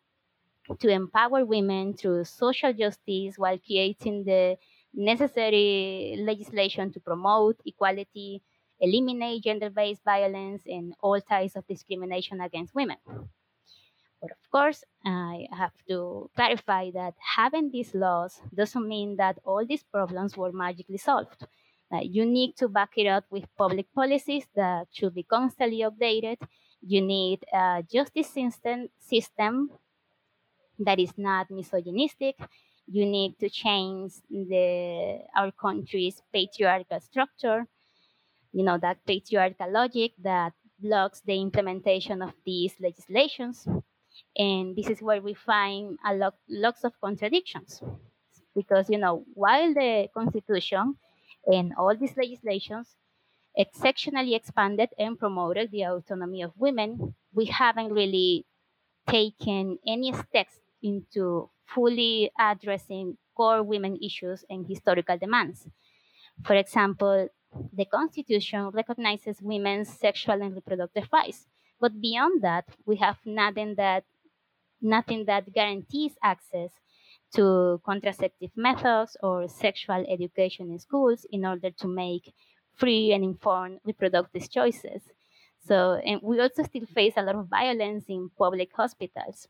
to 0.79 0.89
empower 0.89 1.45
women 1.45 1.93
through 1.93 2.23
social 2.25 2.73
justice 2.73 3.38
while 3.38 3.57
creating 3.57 4.23
the 4.25 4.57
necessary 4.93 6.15
legislation 6.19 6.91
to 6.93 7.00
promote 7.00 7.59
equality, 7.65 8.41
eliminate 8.79 9.43
gender 9.43 9.69
based 9.69 10.03
violence, 10.03 10.63
and 10.67 10.93
all 11.01 11.19
types 11.21 11.55
of 11.55 11.67
discrimination 11.67 12.41
against 12.41 12.75
women. 12.75 12.97
But 14.21 14.31
of 14.31 14.50
course, 14.51 14.83
I 15.05 15.47
have 15.51 15.73
to 15.89 16.29
clarify 16.35 16.91
that 16.91 17.13
having 17.19 17.69
these 17.71 17.93
laws 17.93 18.41
doesn't 18.55 18.88
mean 18.88 19.17
that 19.17 19.38
all 19.43 19.65
these 19.65 19.83
problems 19.83 20.38
were 20.38 20.51
magically 20.51 20.97
solved. 20.97 21.45
You 22.01 22.25
need 22.25 22.57
to 22.57 22.67
back 22.67 22.91
it 22.97 23.07
up 23.07 23.25
with 23.29 23.45
public 23.57 23.93
policies 23.93 24.45
that 24.55 24.88
should 24.91 25.13
be 25.13 25.23
constantly 25.23 25.81
updated. 25.81 26.38
You 26.81 27.01
need 27.01 27.45
a 27.53 27.83
justice 27.83 28.29
system, 28.29 28.89
system 29.00 29.69
that 30.79 31.00
is 31.00 31.13
not 31.17 31.51
misogynistic. 31.51 32.35
You 32.88 33.05
need 33.05 33.39
to 33.39 33.50
change 33.50 34.13
the 34.29 35.19
our 35.35 35.51
country's 35.51 36.21
patriarchal 36.33 37.00
structure. 37.00 37.65
You 38.51 38.63
know 38.63 38.77
that 38.79 39.05
patriarchal 39.05 39.71
logic 39.71 40.13
that 40.21 40.53
blocks 40.79 41.21
the 41.21 41.39
implementation 41.39 42.21
of 42.21 42.33
these 42.45 42.73
legislations, 42.79 43.65
and 44.35 44.75
this 44.75 44.89
is 44.89 45.01
where 45.01 45.21
we 45.21 45.33
find 45.33 45.97
a 46.05 46.13
lot 46.13 46.35
lots 46.50 46.83
of 46.83 47.00
contradictions, 47.00 47.81
because 48.53 48.89
you 48.89 48.97
know 48.97 49.23
while 49.33 49.73
the 49.73 50.09
constitution 50.13 50.95
and 51.47 51.73
all 51.77 51.95
these 51.95 52.15
legislations 52.17 52.95
exceptionally 53.55 54.35
expanded 54.35 54.89
and 54.97 55.19
promoted 55.19 55.71
the 55.71 55.83
autonomy 55.83 56.41
of 56.41 56.53
women, 56.57 57.15
we 57.33 57.45
haven't 57.45 57.93
really 57.93 58.45
taken 59.07 59.79
any 59.88 60.13
steps 60.13 60.59
into 60.83 61.50
fully 61.65 62.31
addressing 62.39 63.17
core 63.35 63.63
women 63.63 63.97
issues 64.03 64.45
and 64.50 64.67
historical 64.67 65.17
demands. 65.17 65.67
For 66.43 66.55
example, 66.55 67.29
the 67.73 67.85
Constitution 67.85 68.69
recognizes 68.69 69.41
women's 69.41 69.89
sexual 69.89 70.41
and 70.41 70.55
reproductive 70.55 71.09
rights, 71.12 71.47
but 71.79 72.01
beyond 72.01 72.41
that, 72.43 72.65
we 72.85 72.97
have 72.97 73.17
nothing 73.25 73.75
that 73.75 74.05
nothing 74.81 75.25
that 75.25 75.51
guarantees 75.53 76.17
access 76.23 76.71
to 77.35 77.81
contraceptive 77.85 78.51
methods 78.55 79.17
or 79.21 79.47
sexual 79.47 80.05
education 80.07 80.71
in 80.71 80.79
schools 80.79 81.25
in 81.31 81.45
order 81.45 81.71
to 81.71 81.87
make 81.87 82.33
free 82.75 83.11
and 83.13 83.23
informed 83.23 83.79
reproductive 83.85 84.49
choices. 84.49 85.03
So, 85.65 85.95
and 86.05 86.21
we 86.21 86.39
also 86.41 86.63
still 86.63 86.85
face 86.85 87.13
a 87.17 87.23
lot 87.23 87.35
of 87.35 87.47
violence 87.47 88.05
in 88.09 88.29
public 88.37 88.71
hospitals. 88.75 89.47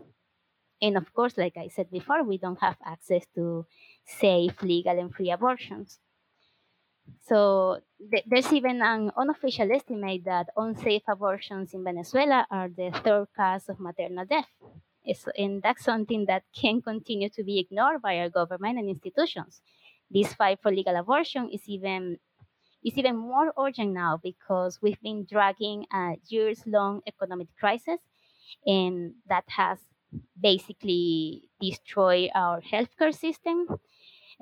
And 0.82 0.98
of 0.98 1.14
course, 1.14 1.38
like 1.38 1.58
I 1.58 1.70
said 1.70 1.90
before, 1.92 2.24
we 2.24 2.38
don't 2.38 2.60
have 2.62 2.78
access 2.86 3.26
to 3.36 3.66
safe, 4.06 4.62
legal, 4.62 5.00
and 5.00 5.14
free 5.14 5.32
abortions. 5.32 6.00
So 7.22 7.82
th- 8.12 8.26
there's 8.28 8.54
even 8.54 8.84
an 8.84 9.12
unofficial 9.18 9.72
estimate 9.72 10.26
that 10.26 10.50
unsafe 10.56 11.02
abortions 11.08 11.74
in 11.74 11.84
Venezuela 11.84 12.46
are 12.52 12.70
the 12.70 12.92
third 13.04 13.30
cause 13.36 13.68
of 13.68 13.80
maternal 13.80 14.26
death. 14.26 14.50
And 15.38 15.62
that's 15.62 15.84
something 15.84 16.26
that 16.26 16.44
can 16.54 16.82
continue 16.82 17.30
to 17.30 17.44
be 17.44 17.60
ignored 17.60 18.02
by 18.02 18.20
our 18.20 18.30
government 18.30 18.80
and 18.80 18.90
institutions. 18.90 19.62
This 20.10 20.34
fight 20.34 20.60
for 20.62 20.72
legal 20.72 20.96
abortion 20.96 21.50
is 21.50 21.68
even 21.68 22.20
is 22.84 22.98
even 22.98 23.18
more 23.18 23.54
urgent 23.58 23.94
now 23.94 24.20
because 24.22 24.82
we've 24.82 25.02
been 25.02 25.26
dragging 25.26 25.86
a 25.94 26.16
years-long 26.28 27.02
economic 27.08 27.48
crisis, 27.58 28.00
and 28.66 29.14
that 29.30 29.46
has 29.48 29.80
basically 30.40 31.50
destroyed 31.62 32.30
our 32.36 32.62
healthcare 32.62 33.14
system. 33.16 33.68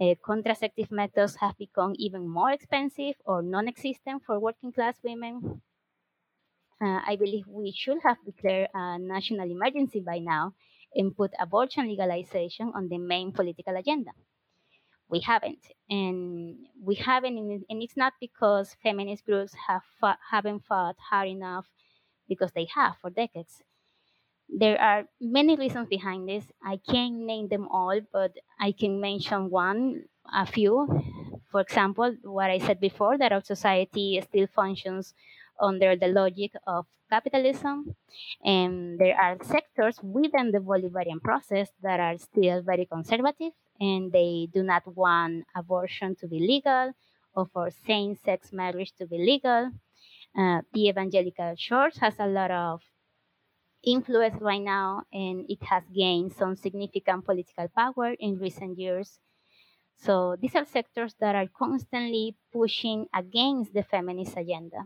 Uh, 0.02 0.16
contraceptive 0.26 0.90
methods 0.90 1.36
have 1.36 1.56
become 1.58 1.94
even 1.98 2.28
more 2.28 2.52
expensive 2.52 3.16
or 3.26 3.44
non-existent 3.44 4.24
for 4.26 4.40
working 4.40 4.72
class 4.72 4.98
women 5.04 5.62
uh, 6.82 7.02
I 7.06 7.16
believe 7.18 7.48
we 7.48 7.72
should 7.72 8.00
have 8.04 8.18
declared 8.26 8.70
a 8.74 8.98
national 9.00 9.50
emergency 9.50 10.02
by 10.02 10.20
now 10.20 10.54
and 10.96 11.16
put 11.16 11.32
abortion 11.40 11.88
legalization 11.88 12.72
on 12.76 12.90
the 12.90 12.98
main 12.98 13.32
political 13.32 13.76
agenda. 13.78 14.12
We 15.10 15.20
haven't, 15.20 15.68
and 15.90 16.66
we 16.82 16.96
haven't, 16.96 17.38
and 17.38 17.84
it's 17.84 17.98
not 17.98 18.14
because 18.20 18.76
feminist 18.82 19.26
groups 19.26 19.54
have 19.68 19.84
fought, 20.00 20.18
haven't 20.32 20.66
fought 20.66 20.96
hard 20.98 21.28
enough, 21.28 21.68
because 22.28 22.52
they 22.54 22.66
have 22.76 22.98
for 23.02 23.10
decades. 23.12 23.62
there 24.50 24.80
are 24.82 25.06
many 25.22 25.56
reasons 25.56 25.88
behind 25.88 26.28
this. 26.30 26.46
I 26.64 26.78
can't 26.78 27.16
name 27.26 27.48
them 27.50 27.68
all, 27.70 28.00
but 28.12 28.34
I 28.60 28.72
can 28.74 29.00
mention 29.02 29.50
one, 29.50 30.06
a 30.34 30.46
few. 30.46 30.88
For 31.52 31.62
example, 31.62 32.16
what 32.24 32.50
I 32.50 32.60
said 32.60 32.80
before 32.80 33.18
that 33.18 33.32
our 33.32 33.44
society 33.44 34.22
still 34.22 34.48
functions 34.48 35.14
under 35.62 35.96
the 35.96 36.08
logic 36.08 36.52
of 36.66 36.86
capitalism, 37.10 37.96
and 38.44 38.98
there 39.00 39.16
are 39.16 39.38
sectors 39.44 40.00
within 40.02 40.52
the 40.52 40.60
Bolivarian 40.60 41.22
process 41.22 41.70
that 41.82 42.00
are 42.00 42.18
still 42.18 42.62
very 42.62 42.86
conservative, 42.86 43.54
and 43.80 44.12
they 44.12 44.48
do 44.54 44.64
not 44.64 44.84
want 44.88 45.46
abortion 45.56 46.16
to 46.16 46.28
be 46.28 46.40
legal 46.40 46.94
or 47.36 47.46
for 47.54 47.70
same 47.86 48.16
sex 48.16 48.52
marriage 48.52 48.94
to 48.98 49.06
be 49.08 49.18
legal. 49.18 49.72
Uh, 50.38 50.62
the 50.74 50.88
evangelical 50.88 51.54
church 51.58 51.98
has 52.00 52.16
a 52.20 52.28
lot 52.28 52.52
of 52.52 52.82
influence 53.84 54.40
right 54.42 54.62
now, 54.62 55.04
and 55.12 55.46
it 55.50 55.62
has 55.64 55.84
gained 55.94 56.32
some 56.34 56.56
significant 56.56 57.26
political 57.26 57.68
power 57.76 58.16
in 58.20 58.40
recent 58.40 58.78
years. 58.78 59.20
So 59.98 60.36
these 60.42 60.56
are 60.56 60.66
sectors 60.66 61.16
that 61.20 61.36
are 61.36 61.48
constantly 61.48 62.36
pushing 62.52 63.08
against 63.14 63.74
the 63.74 63.84
feminist 63.84 64.36
agenda. 64.38 64.80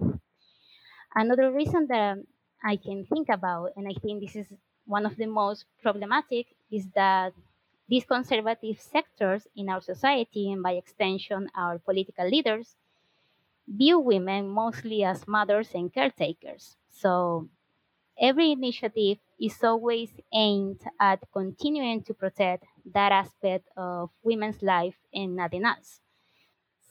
Another 1.15 1.51
reason 1.51 1.87
that 1.87 2.17
I 2.63 2.75
can 2.75 3.05
think 3.05 3.29
about, 3.29 3.71
and 3.75 3.87
I 3.87 3.93
think 3.99 4.21
this 4.21 4.35
is 4.35 4.53
one 4.85 5.05
of 5.05 5.15
the 5.15 5.25
most 5.25 5.65
problematic, 5.81 6.47
is 6.71 6.87
that 6.91 7.33
these 7.89 8.05
conservative 8.05 8.79
sectors 8.79 9.47
in 9.55 9.69
our 9.69 9.81
society, 9.81 10.51
and 10.51 10.61
by 10.61 10.73
extension 10.73 11.49
our 11.55 11.79
political 11.79 12.27
leaders, 12.27 12.75
view 13.67 13.99
women 13.99 14.49
mostly 14.49 15.03
as 15.03 15.27
mothers 15.27 15.73
and 15.75 15.93
caretakers. 15.93 16.77
So 16.89 17.49
every 18.19 18.51
initiative 18.51 19.19
is 19.39 19.63
always 19.63 20.11
aimed 20.33 20.81
at 20.99 21.23
continuing 21.33 22.03
to 22.03 22.13
protect 22.13 22.65
that 22.93 23.11
aspect 23.11 23.67
of 23.77 24.11
women's 24.23 24.61
life 24.63 24.97
and 25.13 25.35
nothing 25.35 25.65
else. 25.65 26.01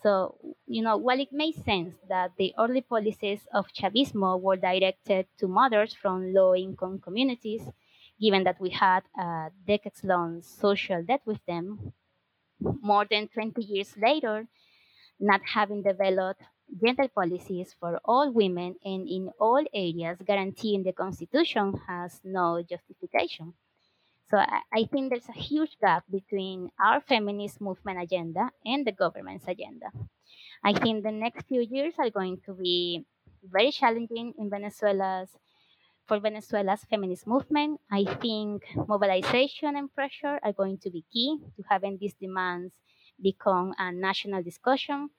So, 0.05 0.37
you 0.67 0.83
know, 0.83 0.97
while 0.97 1.19
it 1.19 1.31
makes 1.33 1.63
sense 1.63 1.95
that 2.09 2.31
the 2.37 2.53
early 2.59 2.81
policies 2.81 3.47
of 3.51 3.73
Chavismo 3.73 4.39
were 4.39 4.55
directed 4.55 5.25
to 5.39 5.47
mothers 5.47 5.93
from 5.95 6.31
low 6.31 6.53
income 6.55 6.99
communities, 6.99 7.63
given 8.21 8.43
that 8.43 8.61
we 8.61 8.69
had 8.69 9.01
a 9.17 9.49
decades 9.65 10.03
long 10.03 10.43
social 10.43 11.03
debt 11.03 11.21
with 11.25 11.43
them, 11.47 11.93
more 12.59 13.05
than 13.09 13.27
20 13.29 13.63
years 13.63 13.97
later, 13.97 14.47
not 15.19 15.41
having 15.45 15.83
developed 15.83 16.43
gender 16.83 17.07
policies 17.07 17.75
for 17.79 17.99
all 18.05 18.31
women 18.31 18.75
and 18.83 19.07
in 19.09 19.31
all 19.39 19.63
areas 19.73 20.19
guaranteeing 20.25 20.83
the 20.83 20.93
Constitution 20.93 21.73
has 21.87 22.21
no 22.23 22.61
justification. 22.63 23.53
So 24.29 24.37
I, 24.37 24.61
I 24.73 24.85
think 24.91 25.09
there's 25.11 25.29
a 25.29 25.39
huge 25.39 25.77
gap 25.79 26.03
between 26.11 26.71
our 26.79 27.01
feminist 27.01 27.61
movement 27.61 28.01
agenda 28.01 28.51
and 28.65 28.85
the 28.85 28.91
government's 28.91 29.47
agenda. 29.47 29.87
I 30.63 30.73
think 30.73 31.03
the 31.03 31.11
next 31.11 31.47
few 31.47 31.61
years 31.61 31.93
are 31.99 32.09
going 32.09 32.41
to 32.45 32.53
be 32.53 33.05
very 33.43 33.71
challenging 33.71 34.33
in 34.37 34.49
Venezuela's 34.49 35.29
for 36.07 36.19
Venezuela's 36.19 36.83
feminist 36.89 37.27
movement. 37.27 37.79
I 37.91 38.05
think 38.21 38.63
mobilization 38.87 39.75
and 39.75 39.93
pressure 39.93 40.39
are 40.43 40.53
going 40.53 40.77
to 40.79 40.89
be 40.89 41.03
key 41.11 41.39
to 41.57 41.63
having 41.69 41.97
these 41.99 42.13
demands 42.15 42.73
become 43.21 43.73
a 43.77 43.91
national 43.91 44.43
discussion 44.43 45.09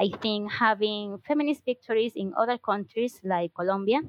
I 0.00 0.08
think 0.22 0.52
having 0.52 1.18
feminist 1.26 1.64
victories 1.64 2.12
in 2.16 2.32
other 2.36 2.58
countries 2.58 3.20
like 3.24 3.54
Colombia 3.54 4.02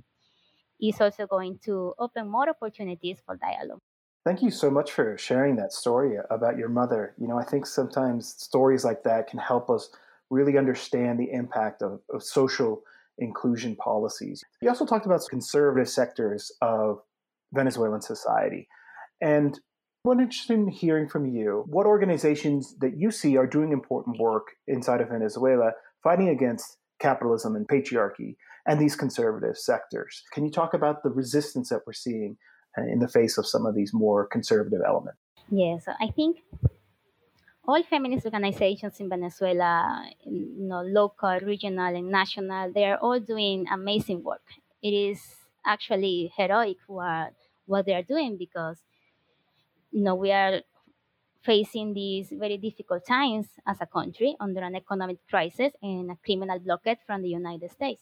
is 0.82 1.02
also 1.02 1.28
going 1.28 1.60
to 1.66 1.94
open 2.00 2.28
more 2.30 2.50
opportunities 2.50 3.22
for 3.26 3.36
dialogue. 3.38 3.82
Thank 4.26 4.42
you 4.42 4.50
so 4.50 4.72
much 4.72 4.92
for 4.92 5.16
sharing 5.20 5.56
that 5.58 5.72
story 5.72 6.18
about 6.32 6.58
your 6.58 6.68
mother. 6.68 7.14
You 7.20 7.28
know, 7.28 7.38
I 7.38 7.44
think 7.44 7.68
sometimes 7.68 8.34
stories 8.40 8.84
like 8.84 9.04
that 9.04 9.28
can 9.28 9.38
help 9.38 9.70
us 9.70 9.90
really 10.32 10.58
understand 10.58 11.20
the 11.20 11.32
impact 11.32 11.84
of, 11.84 12.00
of 12.12 12.24
social 12.24 12.82
inclusion 13.20 13.76
policies. 13.76 14.44
You 14.62 14.70
also 14.70 14.88
talked 14.88 15.06
about 15.06 15.22
conservative 15.30 15.88
sectors 15.88 16.52
of 16.62 17.02
Venezuelan 17.54 18.02
society. 18.02 18.68
And 19.22 19.60
I'm 20.10 20.20
interested 20.20 20.54
in 20.54 20.70
hearing 20.70 21.08
from 21.08 21.28
you 21.28 21.64
what 21.68 21.86
organizations 21.86 22.76
that 22.80 22.98
you 22.98 23.12
see 23.12 23.38
are 23.38 23.46
doing 23.46 23.72
important 23.72 24.20
work 24.20 24.48
inside 24.68 25.02
of 25.02 25.10
Venezuela 25.10 25.74
fighting 26.04 26.30
against 26.30 26.78
capitalism 27.00 27.56
and 27.56 27.68
patriarchy 27.68 28.38
and 28.66 28.80
these 28.80 28.96
conservative 28.96 29.56
sectors. 29.56 30.24
Can 30.34 30.46
you 30.46 30.52
talk 30.52 30.74
about 30.74 31.04
the 31.04 31.10
resistance 31.10 31.70
that 31.70 31.82
we're 31.86 31.94
seeing 31.94 32.38
Uh, 32.78 32.84
in 32.84 33.00
the 33.00 33.08
face 33.08 33.38
of 33.38 33.48
some 33.48 33.66
of 33.66 33.76
these 33.76 33.94
more 33.94 34.26
conservative 34.28 34.82
elements? 34.86 35.20
Yes, 35.50 35.86
I 35.88 36.10
think 36.12 36.44
all 37.68 37.82
feminist 37.84 38.26
organizations 38.26 39.00
in 39.00 39.10
Venezuela, 39.10 40.10
you 40.26 40.68
know, 40.68 40.82
local, 40.82 41.40
regional, 41.40 41.96
and 41.96 42.10
national, 42.10 42.74
they 42.74 42.86
are 42.86 42.98
all 42.98 43.20
doing 43.20 43.66
amazing 43.72 44.24
work. 44.24 44.44
It 44.82 44.94
is 44.94 45.22
actually 45.66 46.32
heroic 46.36 46.78
what 46.88 47.34
what 47.66 47.86
they 47.86 47.94
are 47.94 48.04
doing 48.04 48.38
because 48.38 48.78
you 49.96 50.02
know, 50.04 50.16
we 50.16 50.32
are 50.32 50.62
facing 51.42 51.94
these 51.94 52.28
very 52.30 52.58
difficult 52.58 53.06
times 53.06 53.48
as 53.66 53.78
a 53.80 53.86
country 53.86 54.36
under 54.42 54.62
an 54.62 54.76
economic 54.76 55.26
crisis 55.30 55.72
and 55.82 56.12
a 56.12 56.18
criminal 56.26 56.60
blockade 56.60 56.98
from 57.08 57.22
the 57.22 57.30
United 57.30 57.72
States. 57.72 58.02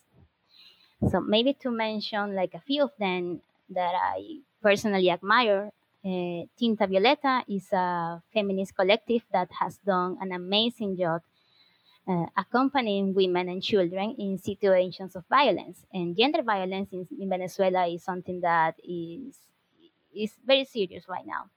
So 1.12 1.20
maybe 1.20 1.54
to 1.62 1.70
mention 1.70 2.36
like 2.36 2.56
a 2.56 2.60
few 2.62 2.84
of 2.84 2.92
them 2.98 3.42
that 3.70 3.94
I 3.96 4.40
personally 4.62 5.10
admire, 5.10 5.72
uh, 6.06 6.44
Tinta 6.60 6.88
Violeta 6.88 7.44
is 7.48 7.72
a 7.72 8.22
feminist 8.34 8.76
collective 8.76 9.24
that 9.32 9.50
has 9.60 9.78
done 9.78 10.18
an 10.22 10.32
amazing 10.32 10.98
job 10.98 11.22
uh, 12.08 12.26
accompanying 12.38 13.14
women 13.14 13.50
and 13.50 13.64
children 13.64 14.16
in 14.18 14.38
situations 14.38 15.16
of 15.16 15.24
violence. 15.30 15.86
And 15.94 16.18
gender 16.18 16.42
violence 16.44 16.90
in, 16.92 17.08
in 17.20 17.30
Venezuela 17.30 17.88
is 17.88 18.04
something 18.04 18.42
that 18.42 18.76
is 18.84 19.38
is 20.16 20.34
very 20.46 20.66
serious 20.66 21.08
right 21.08 21.26
now. 21.26 21.50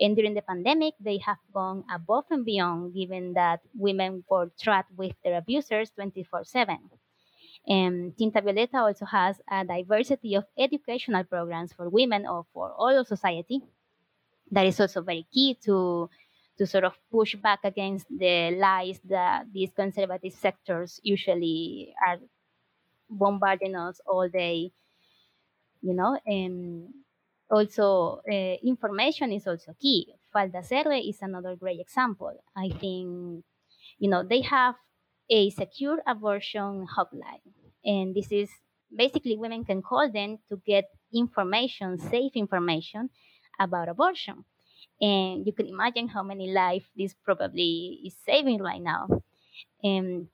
And 0.00 0.16
during 0.16 0.34
the 0.34 0.42
pandemic, 0.42 0.94
they 0.98 1.18
have 1.18 1.38
gone 1.52 1.84
above 1.92 2.24
and 2.30 2.44
beyond, 2.44 2.94
given 2.94 3.34
that 3.34 3.60
women 3.74 4.24
were 4.28 4.50
trapped 4.58 4.90
with 4.96 5.14
their 5.22 5.36
abusers 5.38 5.90
24 5.90 6.44
7. 6.44 6.78
And 7.66 8.16
Tinta 8.16 8.40
Violeta 8.42 8.82
also 8.82 9.04
has 9.04 9.40
a 9.50 9.64
diversity 9.64 10.34
of 10.34 10.44
educational 10.58 11.24
programs 11.24 11.72
for 11.72 11.88
women 11.88 12.26
or 12.26 12.46
for 12.52 12.72
all 12.72 12.98
of 12.98 13.06
society. 13.06 13.60
That 14.50 14.66
is 14.66 14.80
also 14.80 15.02
very 15.02 15.26
key 15.32 15.56
to, 15.64 16.10
to 16.58 16.66
sort 16.66 16.84
of 16.84 16.94
push 17.12 17.36
back 17.36 17.60
against 17.64 18.06
the 18.08 18.56
lies 18.58 19.00
that 19.04 19.46
these 19.52 19.70
conservative 19.74 20.32
sectors 20.32 21.00
usually 21.02 21.94
are 22.06 22.18
bombarding 23.08 23.76
us 23.76 24.00
all 24.06 24.28
day, 24.28 24.72
you 25.82 25.94
know. 25.94 26.18
And 26.26 26.88
also 27.50 28.22
uh, 28.28 28.56
information 28.64 29.32
is 29.32 29.46
also 29.46 29.74
key. 29.78 30.14
Falda 30.32 30.62
FaldaCR 30.62 31.08
is 31.08 31.18
another 31.22 31.56
great 31.56 31.80
example. 31.80 32.32
I 32.56 32.70
think, 32.70 33.44
you 33.98 34.08
know, 34.08 34.22
they 34.22 34.40
have 34.42 34.76
a 35.30 35.50
secure 35.50 36.02
abortion 36.06 36.86
hotline. 36.86 37.40
And 37.84 38.14
this 38.14 38.30
is 38.32 38.50
basically 38.94 39.36
women 39.36 39.64
can 39.64 39.82
call 39.82 40.10
them 40.10 40.38
to 40.48 40.60
get 40.66 40.90
information, 41.14 41.98
safe 41.98 42.32
information 42.34 43.10
about 43.58 43.88
abortion. 43.88 44.44
And 45.00 45.46
you 45.46 45.52
can 45.52 45.66
imagine 45.66 46.08
how 46.08 46.22
many 46.22 46.50
lives 46.50 46.84
this 46.96 47.14
probably 47.24 48.00
is 48.04 48.14
saving 48.26 48.60
right 48.60 48.82
now. 48.82 49.08
And 49.82 50.28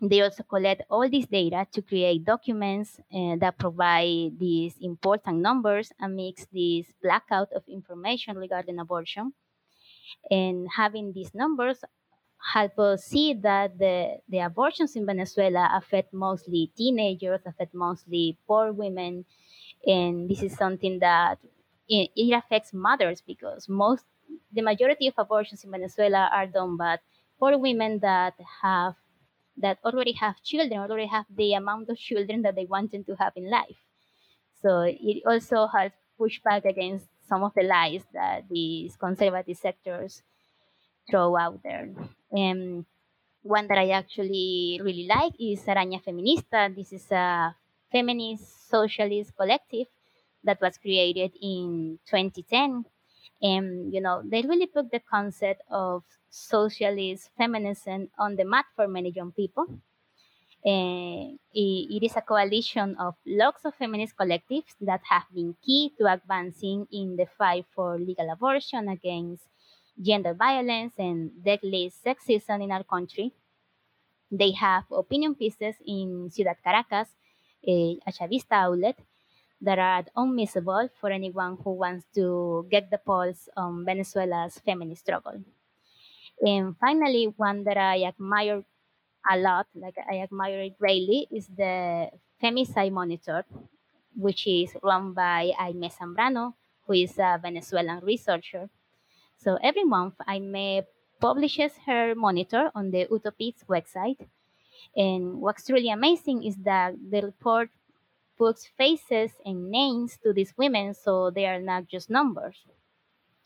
they 0.00 0.22
also 0.22 0.44
collect 0.44 0.82
all 0.88 1.08
this 1.10 1.26
data 1.26 1.66
to 1.72 1.82
create 1.82 2.24
documents 2.24 3.00
uh, 3.12 3.36
that 3.40 3.58
provide 3.58 4.38
these 4.38 4.74
important 4.80 5.38
numbers 5.38 5.92
amidst 6.00 6.52
this 6.52 6.86
blackout 7.02 7.48
of 7.52 7.64
information 7.68 8.36
regarding 8.36 8.78
abortion. 8.78 9.32
And 10.30 10.68
having 10.74 11.12
these 11.12 11.34
numbers 11.34 11.84
help 12.38 12.78
us 12.78 13.04
see 13.04 13.34
that 13.34 13.78
the, 13.78 14.18
the 14.28 14.38
abortions 14.38 14.96
in 14.96 15.06
Venezuela 15.06 15.70
affect 15.74 16.12
mostly 16.12 16.72
teenagers, 16.76 17.40
affect 17.46 17.74
mostly 17.74 18.38
poor 18.46 18.72
women. 18.72 19.24
And 19.86 20.28
this 20.28 20.42
is 20.42 20.56
something 20.56 20.98
that 21.00 21.38
it, 21.88 22.10
it 22.16 22.32
affects 22.32 22.72
mothers 22.72 23.22
because 23.26 23.68
most 23.68 24.04
the 24.52 24.62
majority 24.62 25.08
of 25.08 25.14
abortions 25.18 25.64
in 25.64 25.70
Venezuela 25.70 26.30
are 26.32 26.46
done 26.46 26.76
by 26.76 26.98
poor 27.38 27.58
women 27.58 27.98
that 28.00 28.34
have 28.62 28.94
that 29.56 29.78
already 29.84 30.12
have 30.12 30.40
children, 30.42 30.80
already 30.80 31.06
have 31.06 31.26
the 31.34 31.52
amount 31.54 31.88
of 31.88 31.98
children 31.98 32.42
that 32.42 32.54
they 32.54 32.64
wanted 32.64 33.04
to 33.06 33.16
have 33.16 33.32
in 33.36 33.50
life. 33.50 33.76
So 34.62 34.82
it 34.82 35.22
also 35.26 35.66
has 35.66 35.92
pushed 36.16 36.42
back 36.44 36.64
against 36.64 37.08
some 37.28 37.42
of 37.42 37.52
the 37.54 37.62
lies 37.62 38.04
that 38.12 38.48
these 38.48 38.96
conservative 38.96 39.56
sectors 39.56 40.22
throw 41.08 41.36
out 41.36 41.62
there. 41.62 41.90
And 42.32 42.84
one 43.42 43.66
that 43.68 43.78
I 43.78 43.90
actually 43.90 44.80
really 44.82 45.06
like 45.06 45.32
is 45.40 45.64
Araña 45.64 46.02
Feminista. 46.02 46.74
This 46.74 46.92
is 46.92 47.10
a 47.10 47.54
feminist 47.90 48.68
socialist 48.68 49.36
collective 49.36 49.86
that 50.44 50.60
was 50.60 50.78
created 50.78 51.32
in 51.40 51.98
2010. 52.06 52.84
And, 53.40 53.94
you 53.94 54.00
know, 54.00 54.22
they 54.24 54.42
really 54.42 54.66
put 54.66 54.90
the 54.90 55.00
concept 55.00 55.62
of 55.70 56.02
socialist 56.28 57.30
feminism 57.38 58.08
on 58.18 58.36
the 58.36 58.44
map 58.44 58.66
for 58.76 58.88
many 58.88 59.10
young 59.10 59.32
people. 59.32 59.66
Uh, 60.66 61.38
it 61.54 62.02
is 62.02 62.16
a 62.16 62.20
coalition 62.20 62.96
of 62.98 63.14
lots 63.24 63.64
of 63.64 63.74
feminist 63.76 64.16
collectives 64.16 64.74
that 64.80 65.00
have 65.08 65.22
been 65.32 65.54
key 65.64 65.92
to 65.96 66.12
advancing 66.12 66.86
in 66.92 67.16
the 67.16 67.26
fight 67.38 67.64
for 67.74 67.96
legal 67.96 68.28
abortion 68.30 68.88
against 68.88 69.44
gender 70.00 70.34
violence 70.34 70.94
and 70.98 71.30
deadly 71.42 71.92
sexism 72.04 72.62
in 72.62 72.70
our 72.70 72.84
country. 72.84 73.32
They 74.30 74.52
have 74.52 74.84
opinion 74.92 75.34
pieces 75.34 75.74
in 75.86 76.30
Ciudad 76.30 76.56
Caracas, 76.62 77.08
a 77.66 77.98
Chavista 78.10 78.52
outlet, 78.52 78.98
that 79.60 79.78
are 79.78 80.04
unmissable 80.16 80.88
for 81.00 81.10
anyone 81.10 81.56
who 81.64 81.72
wants 81.72 82.06
to 82.14 82.66
get 82.70 82.90
the 82.90 82.98
pulse 82.98 83.48
on 83.56 83.84
Venezuela's 83.84 84.60
feminist 84.64 85.02
struggle. 85.02 85.42
And 86.40 86.76
finally, 86.78 87.34
one 87.36 87.64
that 87.64 87.76
I 87.76 88.04
admire 88.04 88.62
a 89.28 89.36
lot, 89.36 89.66
like 89.74 89.96
I 90.08 90.20
admire 90.20 90.60
it 90.60 90.78
greatly, 90.78 91.26
is 91.32 91.48
the 91.48 92.10
Femicide 92.40 92.92
Monitor, 92.92 93.44
which 94.14 94.46
is 94.46 94.70
run 94.82 95.12
by 95.12 95.52
Aime 95.58 95.90
Zambrano, 95.90 96.54
who 96.86 96.92
is 96.92 97.18
a 97.18 97.40
Venezuelan 97.42 98.00
researcher. 98.04 98.70
So 99.38 99.58
every 99.62 99.84
month, 99.84 100.14
Aime 100.26 100.82
publishes 101.20 101.72
her 101.86 102.14
monitor 102.14 102.70
on 102.74 102.90
the 102.90 103.06
Utopix 103.06 103.64
website. 103.68 104.26
And 104.96 105.40
what's 105.40 105.66
truly 105.66 105.90
amazing 105.90 106.44
is 106.44 106.56
that 106.64 106.94
the 107.10 107.22
report 107.22 107.70
puts 108.36 108.68
faces 108.78 109.32
and 109.44 109.70
names 109.70 110.18
to 110.22 110.32
these 110.32 110.54
women 110.56 110.94
so 110.94 111.30
they 111.30 111.46
are 111.46 111.60
not 111.60 111.88
just 111.88 112.10
numbers. 112.10 112.56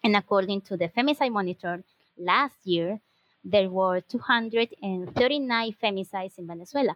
And 0.04 0.16
according 0.16 0.62
to 0.62 0.76
the 0.76 0.88
Femicide 0.88 1.32
Monitor, 1.32 1.84
last 2.18 2.56
year 2.64 3.00
there 3.44 3.70
were 3.70 4.00
239 4.00 5.76
femicides 5.82 6.38
in 6.38 6.46
Venezuela. 6.46 6.94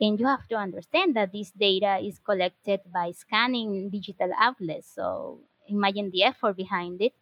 And 0.00 0.18
you 0.18 0.26
have 0.26 0.48
to 0.48 0.56
understand 0.56 1.14
that 1.16 1.32
this 1.32 1.50
data 1.50 1.98
is 2.02 2.18
collected 2.18 2.80
by 2.92 3.12
scanning 3.12 3.90
digital 3.90 4.30
outlets. 4.38 4.92
So 4.94 5.40
imagine 5.68 6.10
the 6.10 6.24
effort 6.24 6.56
behind 6.56 7.00
it. 7.00 7.12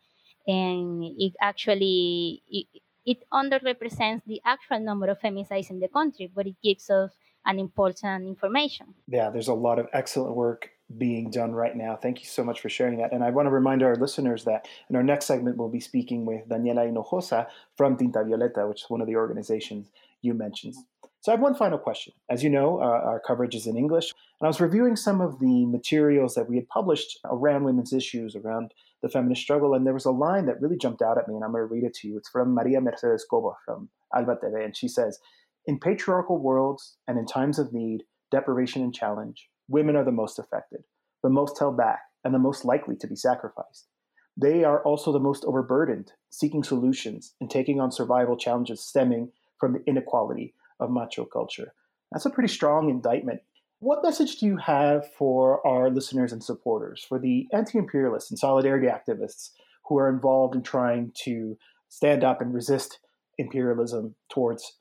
And 0.46 1.05
it 1.18 1.35
actually 1.40 2.42
it, 2.48 2.66
it 3.05 3.18
underrepresents 3.33 4.22
the 4.26 4.40
actual 4.44 4.81
number 4.81 5.09
of 5.09 5.20
femicides 5.20 5.70
in 5.70 5.81
the 5.81 5.88
country, 5.88 6.31
but 6.35 6.46
it 6.46 6.57
gives 6.62 6.90
us 6.90 7.12
an 7.44 7.59
important 7.59 8.26
information. 8.26 8.94
Yeah, 9.09 9.31
there's 9.31 9.48
a 9.48 9.55
lot 9.55 9.78
of 9.78 9.88
excellent 9.92 10.37
work 10.37 10.70
being 10.98 11.31
done 11.31 11.52
right 11.52 11.76
now. 11.76 11.96
Thank 11.96 12.20
you 12.20 12.26
so 12.26 12.44
much 12.44 12.61
for 12.61 12.68
sharing 12.68 12.98
that. 12.98 13.12
And 13.12 13.24
I 13.24 13.31
want 13.31 13.46
to 13.46 13.50
remind 13.50 13.83
our 13.83 13.96
listeners 13.96 14.44
that 14.44 14.68
in 14.90 14.96
our 14.96 15.02
next 15.02 15.26
segment, 15.26 15.57
we'll 15.57 15.68
be 15.68 15.81
speaking 15.81 16.26
with 16.26 16.48
Daniela 16.48 16.87
Hinojosa 16.87 17.46
from 17.76 17.96
Tinta 17.96 18.24
Violeta, 18.24 18.68
which 18.68 18.83
is 18.83 18.90
one 18.90 19.00
of 19.00 19.07
the 19.07 19.16
organizations 19.16 19.90
you 20.20 20.35
mentioned. 20.35 20.74
So 21.20 21.31
I 21.31 21.37
have 21.37 21.40
one 21.40 21.55
final 21.55 21.78
question. 21.78 22.12
As 22.28 22.42
you 22.42 22.50
know, 22.50 22.78
uh, 22.81 22.85
our 22.85 23.22
coverage 23.24 23.55
is 23.55 23.66
in 23.66 23.76
English, 23.76 24.12
and 24.40 24.46
I 24.46 24.48
was 24.48 24.61
reviewing 24.61 24.96
some 24.96 25.20
of 25.20 25.38
the 25.38 25.66
materials 25.66 26.35
that 26.35 26.48
we 26.48 26.57
had 26.57 26.68
published 26.68 27.20
around 27.24 27.62
women's 27.62 27.92
issues, 27.92 28.35
around 28.35 28.74
the 29.02 29.08
feminist 29.08 29.42
struggle, 29.42 29.74
and 29.74 29.86
there 29.86 29.94
was 29.94 30.04
a 30.04 30.10
line 30.10 30.46
that 30.46 30.60
really 30.60 30.76
jumped 30.76 31.02
out 31.02 31.18
at 31.18 31.28
me, 31.28 31.34
and 31.34 31.44
I'm 31.44 31.52
going 31.52 31.66
to 31.66 31.72
read 31.72 31.84
it 31.84 31.94
to 31.94 32.08
you. 32.08 32.16
It's 32.16 32.28
from 32.28 32.54
Maria 32.54 32.80
Mercedes 32.80 33.26
Cobo 33.28 33.56
from 33.64 33.88
Alba 34.14 34.36
TV, 34.36 34.64
and 34.64 34.76
she 34.76 34.88
says, 34.88 35.18
in 35.66 35.78
patriarchal 35.78 36.38
worlds 36.38 36.96
and 37.06 37.18
in 37.18 37.26
times 37.26 37.58
of 37.58 37.72
need, 37.72 38.04
deprivation, 38.30 38.82
and 38.82 38.94
challenge, 38.94 39.48
women 39.68 39.96
are 39.96 40.04
the 40.04 40.12
most 40.12 40.38
affected, 40.38 40.82
the 41.22 41.30
most 41.30 41.58
held 41.58 41.76
back, 41.76 42.00
and 42.24 42.32
the 42.32 42.38
most 42.38 42.64
likely 42.64 42.96
to 42.96 43.06
be 43.06 43.16
sacrificed. 43.16 43.88
They 44.36 44.64
are 44.64 44.82
also 44.82 45.12
the 45.12 45.20
most 45.20 45.44
overburdened, 45.44 46.12
seeking 46.30 46.62
solutions 46.62 47.34
and 47.40 47.50
taking 47.50 47.80
on 47.80 47.92
survival 47.92 48.36
challenges 48.36 48.80
stemming 48.84 49.30
from 49.58 49.72
the 49.72 49.84
inequality 49.86 50.54
of 50.80 50.90
macho 50.90 51.24
culture. 51.24 51.74
That's 52.10 52.26
a 52.26 52.30
pretty 52.30 52.48
strong 52.48 52.88
indictment. 52.88 53.40
What 53.82 54.04
message 54.04 54.36
do 54.36 54.46
you 54.46 54.58
have 54.58 55.12
for 55.18 55.66
our 55.66 55.90
listeners 55.90 56.32
and 56.32 56.40
supporters, 56.40 57.02
for 57.02 57.18
the 57.18 57.48
anti 57.52 57.76
imperialists 57.78 58.30
and 58.30 58.38
solidarity 58.38 58.86
activists 58.86 59.50
who 59.86 59.98
are 59.98 60.08
involved 60.08 60.54
in 60.54 60.62
trying 60.62 61.10
to 61.24 61.58
stand 61.88 62.22
up 62.22 62.40
and 62.40 62.54
resist 62.54 63.00
imperialism 63.38 64.14
towards 64.30 64.78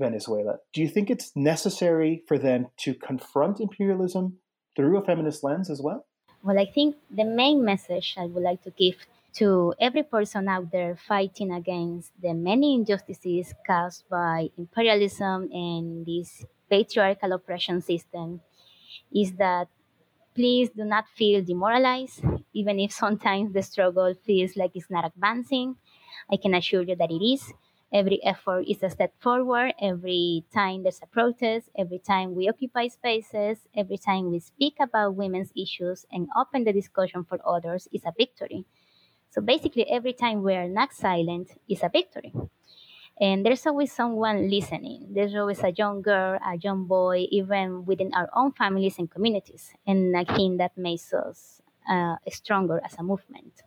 Venezuela. 0.00 0.56
Do 0.72 0.80
you 0.80 0.88
think 0.88 1.10
it's 1.10 1.30
necessary 1.36 2.24
for 2.26 2.38
them 2.38 2.66
to 2.78 2.94
confront 2.94 3.60
imperialism 3.60 4.38
through 4.74 4.98
a 4.98 5.04
feminist 5.04 5.44
lens 5.44 5.70
as 5.70 5.80
well? 5.80 6.06
Well, 6.42 6.58
I 6.58 6.66
think 6.66 6.96
the 7.08 7.24
main 7.24 7.64
message 7.64 8.16
I 8.18 8.26
would 8.26 8.42
like 8.42 8.64
to 8.64 8.70
give 8.70 8.96
to 9.34 9.74
every 9.80 10.02
person 10.02 10.48
out 10.48 10.72
there 10.72 10.96
fighting 10.96 11.52
against 11.52 12.10
the 12.20 12.34
many 12.34 12.74
injustices 12.74 13.54
caused 13.64 14.08
by 14.08 14.50
imperialism 14.58 15.48
and 15.52 16.04
this 16.04 16.44
patriarchal 16.70 17.32
oppression 17.32 17.80
system 17.82 18.40
is 19.14 19.32
that 19.34 19.68
please 20.34 20.70
do 20.70 20.84
not 20.84 21.08
feel 21.08 21.42
demoralized, 21.44 22.22
even 22.54 22.80
if 22.80 22.92
sometimes 22.92 23.52
the 23.52 23.62
struggle 23.62 24.14
feels 24.24 24.56
like 24.56 24.72
it's 24.74 24.90
not 24.90 25.04
advancing. 25.06 25.76
I 26.30 26.36
can 26.36 26.54
assure 26.54 26.82
you 26.82 26.96
that 26.96 27.10
it 27.10 27.24
is. 27.24 27.52
Every 27.92 28.22
effort 28.24 28.66
is 28.68 28.82
a 28.84 28.90
step 28.90 29.14
forward. 29.20 29.74
Every 29.80 30.44
time 30.54 30.84
there's 30.84 31.00
a 31.02 31.06
protest, 31.08 31.70
every 31.76 31.98
time 31.98 32.34
we 32.36 32.48
occupy 32.48 32.88
spaces, 32.88 33.58
every 33.76 33.98
time 33.98 34.30
we 34.30 34.38
speak 34.40 34.76
about 34.80 35.16
women's 35.16 35.52
issues 35.56 36.06
and 36.12 36.28
open 36.36 36.64
the 36.64 36.72
discussion 36.72 37.24
for 37.24 37.38
others 37.46 37.88
is 37.92 38.02
a 38.06 38.14
victory. 38.16 38.64
So 39.30 39.40
basically, 39.42 39.88
every 39.90 40.12
time 40.12 40.42
we 40.42 40.54
are 40.54 40.68
not 40.68 40.92
silent 40.92 41.50
is 41.68 41.82
a 41.82 41.88
victory. 41.88 42.32
And 43.20 43.44
there's 43.44 43.66
always 43.66 43.92
someone 43.92 44.48
listening. 44.50 45.08
There's 45.12 45.34
always 45.34 45.62
a 45.62 45.70
young 45.72 46.02
girl, 46.02 46.38
a 46.44 46.56
young 46.56 46.86
boy, 46.86 47.26
even 47.30 47.84
within 47.84 48.12
our 48.14 48.30
own 48.34 48.52
families 48.52 48.98
and 48.98 49.10
communities. 49.10 49.72
And 49.86 50.16
I 50.16 50.24
think 50.24 50.58
that 50.58 50.76
makes 50.76 51.12
us 51.12 51.60
uh, 51.88 52.16
stronger 52.30 52.80
as 52.84 52.94
a 52.98 53.02
movement. 53.02 53.62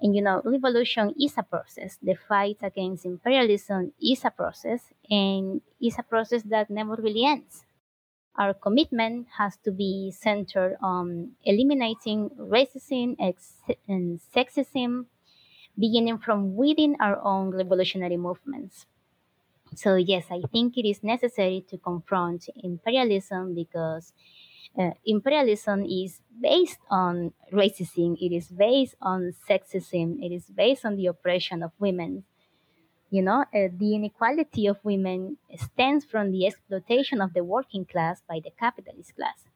And 0.00 0.14
you 0.14 0.22
know, 0.22 0.42
revolution 0.44 1.14
is 1.20 1.34
a 1.38 1.42
process. 1.42 1.98
The 2.02 2.14
fight 2.14 2.58
against 2.62 3.04
imperialism 3.04 3.92
is 4.00 4.24
a 4.24 4.30
process, 4.30 4.92
and 5.10 5.60
it's 5.80 5.98
a 5.98 6.02
process 6.02 6.42
that 6.44 6.70
never 6.70 6.94
really 6.96 7.24
ends. 7.24 7.64
Our 8.36 8.54
commitment 8.54 9.28
has 9.38 9.56
to 9.64 9.72
be 9.72 10.12
centered 10.12 10.76
on 10.82 11.32
eliminating 11.44 12.30
racism 12.38 13.16
and 13.88 14.20
sexism, 14.34 15.06
beginning 15.78 16.18
from 16.18 16.56
within 16.56 16.96
our 17.00 17.20
own 17.24 17.50
revolutionary 17.54 18.16
movements. 18.16 18.86
So, 19.74 19.96
yes, 19.96 20.26
I 20.30 20.40
think 20.52 20.76
it 20.78 20.88
is 20.88 21.02
necessary 21.02 21.64
to 21.70 21.78
confront 21.78 22.48
imperialism 22.56 23.54
because 23.54 24.12
uh, 24.78 24.90
imperialism 25.04 25.84
is 25.84 26.20
based 26.40 26.78
on 26.90 27.32
racism, 27.52 28.16
it 28.20 28.34
is 28.34 28.48
based 28.48 28.96
on 29.00 29.34
sexism, 29.48 30.22
it 30.22 30.32
is 30.32 30.46
based 30.46 30.84
on 30.84 30.96
the 30.96 31.06
oppression 31.06 31.62
of 31.62 31.72
women. 31.78 32.24
You 33.10 33.22
know, 33.22 33.42
uh, 33.54 33.68
the 33.76 33.94
inequality 33.94 34.66
of 34.66 34.78
women 34.84 35.38
stems 35.56 36.04
from 36.04 36.32
the 36.32 36.46
exploitation 36.46 37.20
of 37.20 37.34
the 37.34 37.44
working 37.44 37.86
class 37.86 38.22
by 38.28 38.40
the 38.44 38.50
capitalist 38.50 39.16
class. 39.16 39.47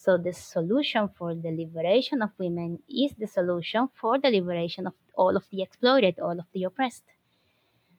So, 0.00 0.16
the 0.16 0.32
solution 0.32 1.10
for 1.18 1.34
the 1.34 1.50
liberation 1.50 2.22
of 2.22 2.30
women 2.38 2.78
is 2.88 3.12
the 3.18 3.26
solution 3.26 3.90
for 3.92 4.18
the 4.18 4.30
liberation 4.30 4.86
of 4.86 4.94
all 5.14 5.36
of 5.36 5.44
the 5.52 5.60
exploited, 5.60 6.18
all 6.18 6.38
of 6.38 6.46
the 6.54 6.64
oppressed. 6.64 7.04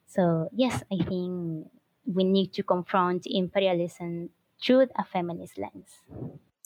So, 0.07 0.49
yes, 0.51 0.81
I 0.91 1.03
think 1.03 1.67
we 2.11 2.23
need 2.23 2.53
to 2.53 2.63
confront 2.63 3.27
imperialism 3.27 4.31
through 4.59 4.87
a 4.97 5.05
feminist 5.05 5.59
lens. 5.59 6.01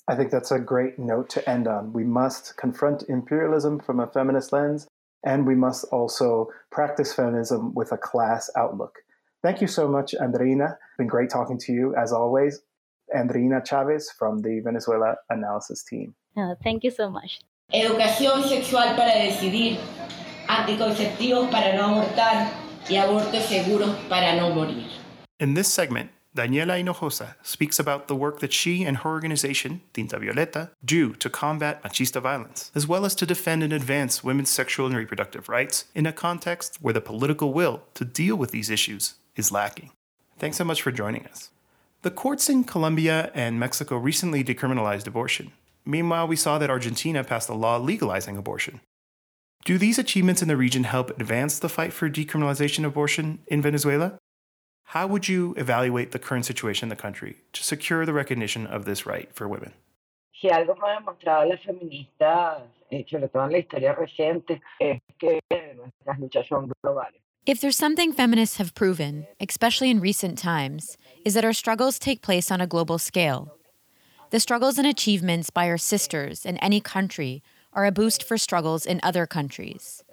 I 0.08 0.16
think 0.16 0.32
that's 0.32 0.52
a 0.52 0.60
great 0.60 0.98
note 0.98 1.30
to 1.32 1.50
end 1.50 1.68
on. 1.68 1.92
We 1.92 2.06
must 2.06 2.56
confront 2.56 3.04
imperialism 3.10 3.82
from 3.82 4.00
a 4.00 4.08
feminist 4.08 4.54
lens, 4.54 4.88
and 5.26 5.46
we 5.46 5.56
must 5.56 5.84
also 5.92 6.48
practice 6.72 7.14
feminism 7.14 7.74
with 7.74 7.92
a 7.92 7.98
class 7.98 8.50
outlook. 8.56 9.00
Thank 9.44 9.60
you 9.60 9.68
so 9.68 9.90
much, 9.90 10.16
Andreina. 10.18 10.76
It's 10.76 10.98
been 10.98 11.08
great 11.08 11.30
talking 11.30 11.58
to 11.60 11.74
you, 11.74 11.94
as 11.96 12.14
always. 12.14 12.62
Andreina 13.14 13.66
Chavez 13.66 14.12
from 14.18 14.42
the 14.42 14.62
Venezuela 14.64 15.16
Analysis 15.30 15.84
Team. 15.84 16.16
Oh, 16.38 16.56
thank 16.64 16.84
you 16.84 16.92
so 16.92 17.10
much. 17.10 17.40
Educación 17.74 18.44
sexual 18.44 18.96
para 18.96 19.16
decidir, 19.16 19.80
anticonceptivos 20.48 21.50
para 21.50 21.76
no 21.76 21.86
abortar 21.86 22.52
y 22.90 22.96
abortos 22.98 23.44
seguros 23.46 23.96
para 24.08 24.36
no 24.36 24.52
morir. 24.52 24.88
In 25.40 25.54
this 25.54 25.68
segment, 25.68 26.12
Daniela 26.36 26.78
Hinojosa 26.78 27.36
speaks 27.44 27.80
about 27.80 28.08
the 28.08 28.16
work 28.16 28.40
that 28.42 28.52
she 28.52 28.84
and 28.84 28.98
her 28.98 29.10
organization, 29.10 29.82
Tinta 29.94 30.20
Violeta, 30.20 30.72
do 30.84 31.14
to 31.14 31.30
combat 31.30 31.82
machista 31.82 32.22
violence, 32.22 32.72
as 32.76 32.86
well 32.86 33.06
as 33.06 33.16
to 33.16 33.26
defend 33.26 33.64
and 33.64 33.72
advance 33.72 34.22
women's 34.22 34.50
sexual 34.50 34.86
and 34.86 34.98
reproductive 34.98 35.48
rights 35.48 35.86
in 35.96 36.06
a 36.06 36.12
context 36.12 36.78
where 36.82 36.94
the 36.94 37.00
political 37.00 37.54
will 37.54 37.84
to 37.94 38.04
deal 38.04 38.36
with 38.36 38.52
these 38.52 38.70
issues 38.70 39.16
is 39.38 39.52
lacking. 39.52 39.92
Thanks 40.38 40.58
so 40.58 40.66
much 40.66 40.82
for 40.82 40.92
joining 40.92 41.26
us. 41.26 41.52
The 42.06 42.12
courts 42.12 42.50
in 42.50 42.66
Colombia 42.66 43.32
and 43.34 43.60
Mexico 43.60 43.98
recently 43.98 44.44
decriminalized 44.44 45.08
abortion. 45.08 45.54
Meanwhile, 45.86 46.28
we 46.28 46.36
saw 46.36 46.60
that 46.60 46.70
Argentina 46.70 47.24
passed 47.24 47.50
a 47.50 47.56
law 47.56 47.78
legalizing 47.78 48.38
abortion. 48.38 48.82
Do 49.66 49.80
these 49.80 49.98
achievements 49.98 50.44
in 50.44 50.48
the 50.48 50.56
region 50.56 50.84
help 50.84 51.20
advance 51.20 51.58
the 51.58 51.68
fight 51.68 51.94
for 51.94 52.08
decriminalization 52.08 52.86
of 52.86 52.92
abortion 52.92 53.40
in 53.48 53.60
Venezuela? 53.60 54.20
How 54.94 55.08
would 55.08 55.28
you 55.28 55.56
evaluate 55.58 56.12
the 56.12 56.20
current 56.20 56.46
situation 56.46 56.86
in 56.86 56.90
the 56.90 56.96
country 56.96 57.38
to 57.54 57.64
secure 57.64 58.06
the 58.06 58.14
recognition 58.14 58.68
of 58.68 58.86
this 58.86 59.08
right 59.08 59.34
for 59.34 59.48
women? 59.48 59.74
Si 60.40 60.48
algo 60.50 60.76
hemos 60.76 61.00
demostrado 61.00 61.50
las 61.50 61.60
feministas, 61.64 62.62
eh, 62.92 63.04
sobre 63.10 63.30
todo 63.30 63.46
en 63.46 63.52
la 63.52 63.58
historia 63.58 63.96
reciente, 63.96 64.62
es 64.80 65.02
que 65.18 65.40
nuestras 65.76 66.20
luchas 66.20 66.46
son 66.48 66.72
globales. 66.84 67.25
If 67.46 67.62
there's 67.62 67.78
something 67.78 68.12
feminists 68.12 68.58
have 68.58 68.74
proven, 68.74 69.28
especially 69.40 69.92
in 69.92 70.00
recent 70.00 70.36
times, 70.36 70.98
is 71.24 71.36
that 71.36 71.46
our 71.46 71.54
struggles 71.54 72.00
take 72.00 72.24
place 72.24 72.50
on 72.50 72.60
a 72.60 72.66
global 72.66 72.98
scale. 72.98 73.56
The 74.32 74.40
struggles 74.40 74.80
and 74.80 74.88
achievements 74.88 75.52
by 75.52 75.70
our 75.70 75.78
sisters 75.78 76.44
in 76.44 76.58
any 76.58 76.82
country 76.82 77.44
are 77.72 77.86
a 77.86 77.92
boost 77.92 78.24
for 78.24 78.40
struggles 78.40 78.88
in 78.88 79.00
other 79.04 79.28
countries. 79.28 80.04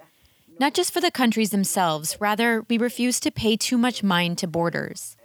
Not 0.61 0.75
just 0.75 0.93
for 0.93 1.01
the 1.01 1.11
countries 1.11 1.49
themselves, 1.49 2.19
rather, 2.21 2.67
we 2.69 2.77
refuse 2.77 3.19
to 3.21 3.31
pay 3.31 3.57
too 3.57 3.79
much 3.79 4.03
mind 4.03 4.37
to 4.39 4.47
borders. 4.47 5.17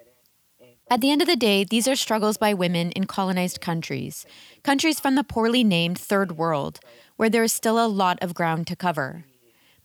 At 0.89 1.01
the 1.01 1.11
end 1.11 1.21
of 1.21 1.27
the 1.27 1.35
day, 1.35 1.65
these 1.65 1.89
are 1.89 1.97
struggles 1.97 2.37
by 2.37 2.53
women 2.53 2.91
in 2.91 3.03
colonized 3.03 3.59
countries, 3.59 4.25
countries 4.63 5.01
from 5.01 5.15
the 5.15 5.25
poorly 5.25 5.65
named 5.65 5.99
Third 5.99 6.37
World, 6.37 6.79
where 7.17 7.29
there 7.29 7.43
is 7.43 7.51
still 7.51 7.85
a 7.85 7.91
lot 7.91 8.17
of 8.21 8.33
ground 8.33 8.65
to 8.67 8.77
cover. 8.77 9.25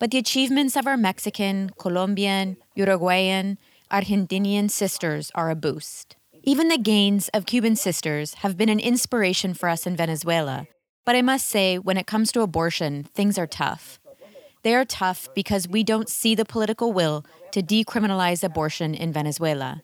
But 0.03 0.11
the 0.11 0.19
achievements 0.19 0.77
of 0.77 0.89
our 0.89 0.97
Mexican, 0.97 1.71
Colombian, 1.79 2.57
Uruguayan, 2.75 3.57
Argentinian 3.89 4.69
sisters 4.69 5.31
are 5.37 5.49
a 5.49 5.55
boost. 5.55 6.17
Even 6.43 6.67
the 6.67 6.77
gains 6.77 7.29
of 7.29 7.47
Cuban 7.47 7.77
sisters 7.77 8.35
have 8.43 8.57
been 8.57 8.69
an 8.69 8.81
inspiration 8.81 9.55
for 9.55 9.69
us 9.69 9.87
in 9.87 9.95
Venezuela. 9.95 10.67
But 11.05 11.15
I 11.15 11.23
must 11.23 11.49
say, 11.49 11.79
when 11.79 11.97
it 11.97 12.09
comes 12.09 12.33
to 12.33 12.41
abortion, 12.41 13.05
things 13.15 13.39
are 13.39 13.47
tough. 13.47 14.01
They 14.65 14.75
are 14.75 14.85
tough 14.85 15.29
because 15.37 15.69
we 15.69 15.85
don't 15.85 16.09
see 16.09 16.35
the 16.35 16.45
political 16.45 16.93
will 16.93 17.25
to 17.53 17.63
decriminalize 17.63 18.43
abortion 18.43 18.97
in 18.97 19.13
Venezuela. 19.13 19.83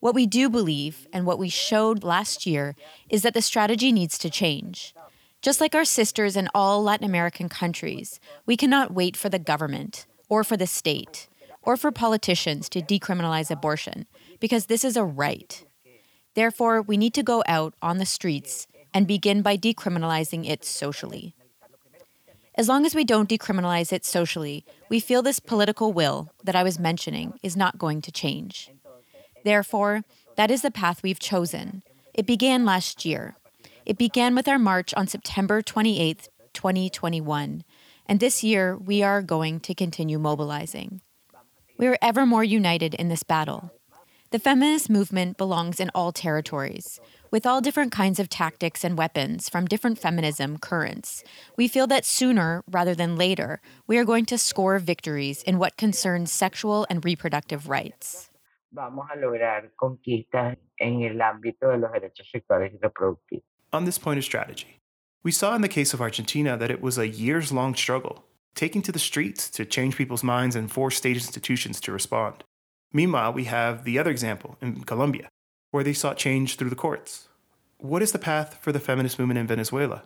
What 0.00 0.16
we 0.16 0.26
do 0.26 0.50
believe, 0.50 1.06
and 1.12 1.24
what 1.24 1.38
we 1.38 1.50
showed 1.50 2.02
last 2.02 2.46
year, 2.46 2.74
is 3.08 3.22
that 3.22 3.32
the 3.32 3.42
strategy 3.42 3.92
needs 3.92 4.18
to 4.18 4.28
change. 4.28 4.92
Just 5.46 5.60
like 5.60 5.76
our 5.76 5.84
sisters 5.84 6.36
in 6.36 6.48
all 6.56 6.82
Latin 6.82 7.06
American 7.06 7.48
countries, 7.48 8.18
we 8.46 8.56
cannot 8.56 8.92
wait 8.92 9.16
for 9.16 9.28
the 9.28 9.38
government, 9.38 10.04
or 10.28 10.42
for 10.42 10.56
the 10.56 10.66
state, 10.66 11.28
or 11.62 11.76
for 11.76 11.92
politicians 11.92 12.68
to 12.70 12.82
decriminalize 12.82 13.48
abortion, 13.48 14.06
because 14.40 14.66
this 14.66 14.82
is 14.82 14.96
a 14.96 15.04
right. 15.04 15.64
Therefore, 16.34 16.82
we 16.82 16.96
need 16.96 17.14
to 17.14 17.22
go 17.22 17.44
out 17.46 17.74
on 17.80 17.98
the 17.98 18.04
streets 18.04 18.66
and 18.92 19.06
begin 19.06 19.40
by 19.40 19.56
decriminalizing 19.56 20.48
it 20.48 20.64
socially. 20.64 21.32
As 22.56 22.66
long 22.66 22.84
as 22.84 22.96
we 22.96 23.04
don't 23.04 23.30
decriminalize 23.30 23.92
it 23.92 24.04
socially, 24.04 24.64
we 24.88 24.98
feel 24.98 25.22
this 25.22 25.38
political 25.38 25.92
will 25.92 26.28
that 26.42 26.56
I 26.56 26.64
was 26.64 26.80
mentioning 26.80 27.38
is 27.44 27.56
not 27.56 27.78
going 27.78 28.02
to 28.02 28.10
change. 28.10 28.72
Therefore, 29.44 30.02
that 30.36 30.50
is 30.50 30.62
the 30.62 30.72
path 30.72 31.04
we've 31.04 31.20
chosen. 31.20 31.84
It 32.14 32.26
began 32.26 32.64
last 32.64 33.04
year. 33.04 33.36
It 33.86 33.98
began 33.98 34.34
with 34.34 34.48
our 34.48 34.58
march 34.58 34.92
on 34.94 35.06
September 35.06 35.62
28, 35.62 36.28
2021, 36.52 37.62
and 38.06 38.18
this 38.18 38.42
year 38.42 38.76
we 38.76 39.04
are 39.04 39.22
going 39.22 39.60
to 39.60 39.76
continue 39.76 40.18
mobilizing. 40.18 41.02
We 41.78 41.86
are 41.86 41.96
ever 42.02 42.26
more 42.26 42.42
united 42.42 42.94
in 42.94 43.10
this 43.10 43.22
battle. 43.22 43.70
The 44.32 44.40
feminist 44.40 44.90
movement 44.90 45.36
belongs 45.36 45.78
in 45.78 45.92
all 45.94 46.10
territories, 46.10 46.98
with 47.30 47.46
all 47.46 47.60
different 47.60 47.92
kinds 47.92 48.18
of 48.18 48.28
tactics 48.28 48.82
and 48.82 48.98
weapons 48.98 49.48
from 49.48 49.66
different 49.66 50.00
feminism 50.00 50.58
currents. 50.58 51.22
We 51.56 51.68
feel 51.68 51.86
that 51.86 52.04
sooner 52.04 52.64
rather 52.68 52.96
than 52.96 53.14
later, 53.14 53.60
we 53.86 53.98
are 53.98 54.04
going 54.04 54.26
to 54.26 54.36
score 54.36 54.80
victories 54.80 55.44
in 55.44 55.60
what 55.60 55.76
concerns 55.76 56.32
sexual 56.32 56.88
and 56.90 57.04
reproductive 57.04 57.68
rights 57.68 58.30
vamos 58.72 59.08
a 59.10 59.16
lograr 59.16 59.72
conquistas 59.74 60.58
en 60.76 61.02
el 61.02 61.22
ámbito 61.22 61.68
de 61.68 61.78
los 61.78 61.90
derechos 61.92 62.28
sexuales 62.30 62.74
y 62.74 62.78
reproductivos. 62.78 63.55
On 63.72 63.84
this 63.84 63.98
point 63.98 64.18
of 64.18 64.24
strategy, 64.24 64.78
we 65.24 65.32
saw 65.32 65.54
in 65.54 65.60
the 65.60 65.68
case 65.68 65.92
of 65.92 66.00
Argentina 66.00 66.56
that 66.56 66.70
it 66.70 66.80
was 66.80 66.98
a 66.98 67.08
years 67.08 67.50
long 67.50 67.74
struggle, 67.74 68.24
taking 68.54 68.80
to 68.82 68.92
the 68.92 68.98
streets 68.98 69.50
to 69.50 69.64
change 69.64 69.96
people's 69.96 70.22
minds 70.22 70.54
and 70.54 70.70
force 70.70 70.96
state 70.96 71.16
institutions 71.16 71.80
to 71.80 71.92
respond. 71.92 72.44
Meanwhile, 72.92 73.32
we 73.32 73.44
have 73.44 73.84
the 73.84 73.98
other 73.98 74.10
example 74.10 74.56
in 74.62 74.84
Colombia, 74.84 75.28
where 75.72 75.82
they 75.82 75.92
sought 75.92 76.16
change 76.16 76.56
through 76.56 76.70
the 76.70 76.76
courts. 76.76 77.28
What 77.78 78.02
is 78.02 78.12
the 78.12 78.18
path 78.18 78.58
for 78.62 78.72
the 78.72 78.80
feminist 78.80 79.18
movement 79.18 79.38
in 79.38 79.46
Venezuela? 79.46 80.04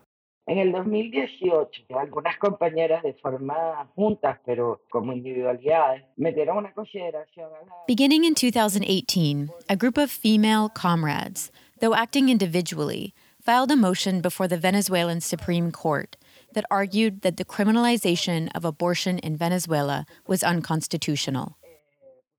En 0.48 0.58
el 0.58 0.72
2018, 0.72 1.84
algunas 1.94 2.36
compañeras 2.38 3.02
de 3.04 3.12
forma 3.12 3.86
juntas, 3.94 4.38
pero 4.44 4.80
como 4.90 5.12
individualidades, 5.12 6.02
metieron 6.16 6.56
una 6.56 6.72
consideración. 6.72 7.50
Beginning 7.86 8.24
in 8.24 8.34
2018, 8.34 9.50
a 9.68 9.76
group 9.76 9.98
of 9.98 10.10
female 10.10 10.68
comrades, 10.70 11.52
though 11.80 11.94
acting 11.94 12.30
individually, 12.30 13.14
filed 13.50 13.72
a 13.72 13.74
motion 13.74 14.20
before 14.20 14.46
the 14.46 14.56
Venezuelan 14.56 15.20
Supreme 15.20 15.72
Court 15.72 16.16
that 16.52 16.64
argued 16.70 17.22
that 17.22 17.36
the 17.36 17.44
criminalization 17.44 18.48
of 18.54 18.64
abortion 18.64 19.18
in 19.18 19.36
Venezuela 19.36 20.06
was 20.24 20.44
unconstitutional. 20.44 21.56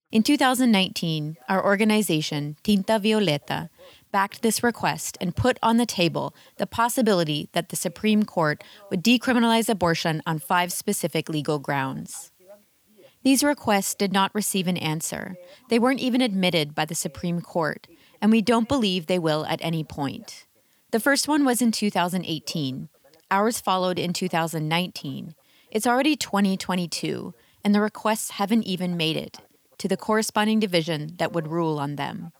In 0.09 0.23
2019, 0.23 1.35
our 1.49 1.61
organization, 1.65 2.55
Tinta 2.63 2.97
Violeta, 2.97 3.67
backed 4.13 4.41
this 4.41 4.63
request 4.63 5.17
and 5.19 5.35
put 5.35 5.59
on 5.61 5.75
the 5.75 5.85
table 5.85 6.33
the 6.55 6.65
possibility 6.65 7.49
that 7.51 7.67
the 7.67 7.75
Supreme 7.75 8.23
Court 8.23 8.63
would 8.89 9.03
decriminalize 9.03 9.67
abortion 9.67 10.21
on 10.25 10.39
five 10.39 10.71
specific 10.71 11.27
legal 11.27 11.59
grounds. 11.59 12.31
These 13.21 13.43
requests 13.43 13.95
did 13.95 14.13
not 14.13 14.33
receive 14.33 14.69
an 14.69 14.77
answer. 14.77 15.35
They 15.69 15.77
weren't 15.77 15.99
even 15.99 16.21
admitted 16.21 16.73
by 16.73 16.85
the 16.85 16.95
Supreme 16.95 17.41
Court, 17.41 17.85
and 18.21 18.31
we 18.31 18.41
don't 18.41 18.69
believe 18.69 19.07
they 19.07 19.19
will 19.19 19.45
at 19.47 19.59
any 19.61 19.83
point. 19.83 20.45
The 20.91 20.99
first 20.99 21.27
one 21.27 21.45
was 21.45 21.61
in 21.61 21.71
2018. 21.71 22.89
Ours 23.31 23.61
followed 23.61 23.97
in 23.97 24.11
2019. 24.11 25.35
It's 25.71 25.87
already 25.87 26.17
2022, 26.17 27.33
and 27.63 27.73
the 27.73 27.79
requests 27.79 28.31
haven't 28.31 28.63
even 28.63 28.97
made 28.97 29.15
it 29.15 29.37
to 29.77 29.87
the 29.87 29.95
corresponding 29.95 30.59
division 30.59 31.15
that 31.17 31.31
would 31.31 31.47
rule 31.47 31.79
on 31.79 31.95
them. 31.95 32.33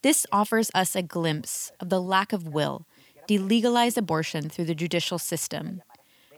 This 0.00 0.26
offers 0.32 0.70
us 0.74 0.96
a 0.96 1.02
glimpse 1.02 1.70
of 1.80 1.90
the 1.90 2.00
lack 2.00 2.32
of 2.32 2.48
will 2.48 2.86
to 3.28 3.38
legalize 3.38 3.98
abortion 3.98 4.48
through 4.48 4.64
the 4.64 4.74
judicial 4.74 5.18
system. 5.18 5.82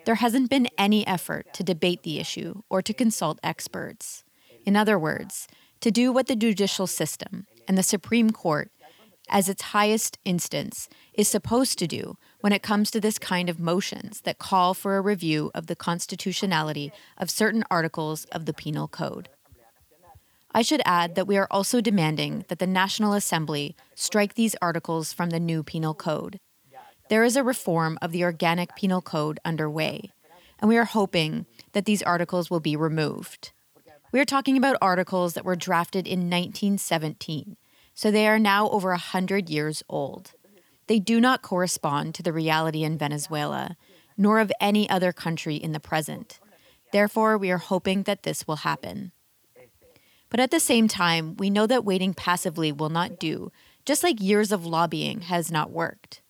There 0.05 0.17
hasn't 0.17 0.51
been 0.51 0.69
any 0.77 1.07
effort 1.07 1.55
to 1.55 1.63
debate 1.63 2.03
the 2.03 2.19
issue 2.19 2.63
or 2.69 2.83
to 2.83 2.93
consult 2.93 3.39
experts. 3.45 4.25
In 4.67 4.75
other 4.75 4.99
words, 4.99 5.47
to 5.81 5.93
do 5.93 6.11
what 6.11 6.27
the 6.27 6.35
judicial 6.35 6.89
system 6.89 7.47
and 7.69 7.79
the 7.79 7.85
Supreme 7.85 8.31
Court, 8.31 8.73
as 9.29 9.49
its 9.49 9.63
highest 9.63 10.19
instance, 10.25 10.89
is 11.15 11.29
supposed 11.29 11.79
to 11.79 11.87
do 11.87 12.17
when 12.41 12.53
it 12.53 12.63
comes 12.63 12.91
to 12.91 13.01
this 13.01 13.19
kind 13.19 13.49
of 13.49 13.61
motions 13.61 14.21
that 14.23 14.39
call 14.39 14.75
for 14.75 14.97
a 14.97 15.01
review 15.01 15.51
of 15.55 15.67
the 15.67 15.77
constitutionality 15.77 16.93
of 17.17 17.31
certain 17.31 17.65
articles 17.71 18.25
of 18.27 18.47
the 18.47 18.55
Penal 18.55 18.89
Code. 18.89 19.29
I 20.55 20.63
should 20.63 20.83
add 20.85 21.15
that 21.15 21.27
we 21.27 21.39
are 21.39 21.49
also 21.51 21.81
demanding 21.81 22.45
that 22.49 22.59
the 22.59 22.67
National 22.67 23.15
Assembly 23.15 23.75
strike 23.95 24.35
these 24.35 24.57
articles 24.61 25.13
from 25.13 25.31
the 25.31 25.41
new 25.41 25.63
penal 25.63 25.95
code. 25.95 26.39
There 27.09 27.25
is 27.25 27.37
a 27.37 27.45
reform 27.45 27.99
of 28.03 28.13
the 28.13 28.25
organic 28.25 28.77
penal 28.77 29.01
code 29.01 29.41
underway, 29.45 30.11
and 30.59 30.69
we 30.69 30.77
are 30.77 30.85
hoping 30.85 31.47
that 31.73 31.87
these 31.87 32.03
articles 32.03 32.51
will 32.51 32.61
be 32.61 32.77
removed. 32.77 33.53
We 34.13 34.21
are 34.21 34.27
talking 34.27 34.59
about 34.59 34.77
articles 34.83 35.33
that 35.35 35.45
were 35.45 35.57
drafted 35.57 36.07
in 36.07 36.21
1917, 36.21 37.57
so 38.03 38.11
they 38.11 38.27
are 38.27 38.41
now 38.41 38.69
over 38.71 38.89
100 38.89 39.49
years 39.49 39.85
old. 39.89 40.33
They 40.89 40.99
do 40.99 41.21
not 41.21 41.41
correspond 41.41 42.17
to 42.17 42.23
the 42.25 42.33
reality 42.33 42.83
in 42.83 42.99
Venezuela, 42.99 43.77
nor 44.17 44.41
of 44.41 44.51
any 44.61 44.91
other 44.91 45.13
country 45.13 45.55
in 45.55 45.71
the 45.71 45.79
present. 45.79 46.41
Therefore, 46.91 47.39
we 47.39 47.53
are 47.53 47.59
hoping 47.59 48.03
that 48.03 48.25
this 48.25 48.45
will 48.45 48.67
happen. 48.67 49.13
But 50.31 50.41
at 50.41 50.51
the 50.51 50.59
same 50.59 50.89
time, 50.89 51.37
we 51.37 51.49
know 51.49 51.69
that 51.69 51.85
waiting 51.85 52.13
passively 52.13 52.73
will 52.73 52.89
not 52.89 53.21
do, 53.21 53.53
just 53.87 54.03
like 54.03 54.21
years 54.21 54.51
of 54.51 54.67
lobbying 54.67 55.21
has 55.21 55.53
not 55.53 55.71
worked. 55.71 56.23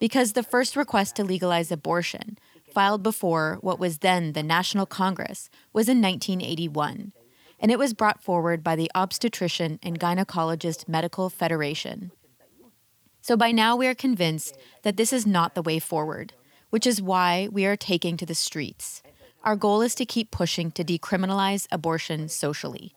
Because 0.00 0.32
the 0.32 0.42
first 0.42 0.74
request 0.74 1.14
to 1.14 1.24
legalize 1.24 1.70
abortion, 1.70 2.36
filed 2.74 3.04
before 3.04 3.58
what 3.60 3.78
was 3.78 3.98
then 3.98 4.32
the 4.32 4.42
National 4.42 4.86
Congress, 4.86 5.50
was 5.72 5.88
in 5.88 6.02
1981, 6.02 7.12
and 7.62 7.70
it 7.70 7.78
was 7.78 7.94
brought 7.94 8.20
forward 8.20 8.64
by 8.64 8.74
the 8.74 8.90
Obstetrician 8.92 9.78
and 9.84 10.00
Gynecologist 10.00 10.88
Medical 10.88 11.30
Federation. 11.30 12.10
So 13.20 13.36
by 13.36 13.52
now, 13.52 13.76
we 13.76 13.86
are 13.86 13.94
convinced 13.94 14.58
that 14.82 14.96
this 14.96 15.12
is 15.12 15.24
not 15.24 15.54
the 15.54 15.62
way 15.62 15.78
forward, 15.78 16.34
which 16.70 16.88
is 16.88 17.00
why 17.00 17.48
we 17.52 17.64
are 17.64 17.76
taking 17.76 18.16
to 18.16 18.26
the 18.26 18.34
streets. 18.34 19.00
Our 19.44 19.54
goal 19.54 19.80
is 19.80 19.94
to 19.94 20.04
keep 20.04 20.32
pushing 20.32 20.72
to 20.72 20.82
decriminalize 20.82 21.68
abortion 21.70 22.28
socially. 22.28 22.94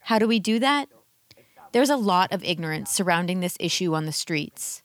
How 0.00 0.18
do 0.18 0.26
we 0.26 0.40
do 0.40 0.58
that? 0.58 0.88
There's 1.72 1.90
a 1.90 1.96
lot 1.96 2.32
of 2.32 2.42
ignorance 2.42 2.90
surrounding 2.90 3.40
this 3.40 3.58
issue 3.60 3.94
on 3.94 4.06
the 4.06 4.12
streets. 4.12 4.82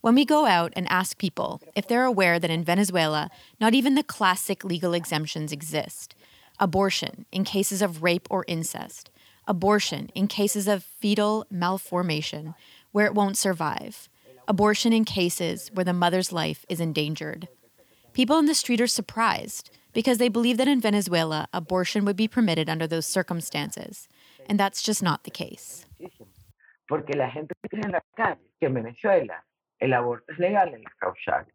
When 0.00 0.16
we 0.16 0.24
go 0.24 0.46
out 0.46 0.72
and 0.74 0.86
ask 0.90 1.16
people 1.18 1.60
if 1.76 1.86
they're 1.86 2.04
aware 2.04 2.38
that 2.40 2.50
in 2.50 2.64
Venezuela, 2.64 3.30
not 3.60 3.74
even 3.74 3.94
the 3.94 4.02
classic 4.02 4.64
legal 4.64 4.94
exemptions 4.94 5.52
exist 5.52 6.14
abortion 6.58 7.26
in 7.32 7.44
cases 7.44 7.82
of 7.82 8.02
rape 8.02 8.26
or 8.30 8.44
incest, 8.48 9.10
abortion 9.46 10.10
in 10.14 10.26
cases 10.26 10.68
of 10.68 10.84
fetal 10.84 11.46
malformation 11.50 12.54
where 12.92 13.06
it 13.06 13.14
won't 13.14 13.36
survive, 13.36 14.08
abortion 14.46 14.92
in 14.92 15.04
cases 15.04 15.70
where 15.74 15.84
the 15.84 15.92
mother's 15.92 16.32
life 16.32 16.64
is 16.68 16.80
endangered. 16.80 17.48
People 18.12 18.38
in 18.38 18.46
the 18.46 18.54
street 18.54 18.80
are 18.80 18.86
surprised 18.86 19.70
because 19.92 20.18
they 20.18 20.28
believe 20.28 20.56
that 20.58 20.68
in 20.68 20.80
Venezuela, 20.80 21.48
abortion 21.52 22.04
would 22.04 22.16
be 22.16 22.28
permitted 22.28 22.68
under 22.68 22.86
those 22.86 23.06
circumstances, 23.06 24.08
and 24.48 24.58
that's 24.58 24.82
just 24.82 25.02
not 25.02 25.24
the 25.24 25.30
case. 25.30 25.86
Porque 26.88 27.14
la 27.14 27.28
gente 27.28 27.52
cree 27.68 27.82
en 27.84 27.92
la 27.92 28.00
calle 28.16 28.38
que 28.58 28.68
en 28.68 28.74
Venezuela 28.74 29.44
el 29.80 29.92
aborto 29.92 30.32
es 30.32 30.38
legal 30.38 30.68
en 30.74 30.82
las 30.82 30.94
causales. 30.98 31.52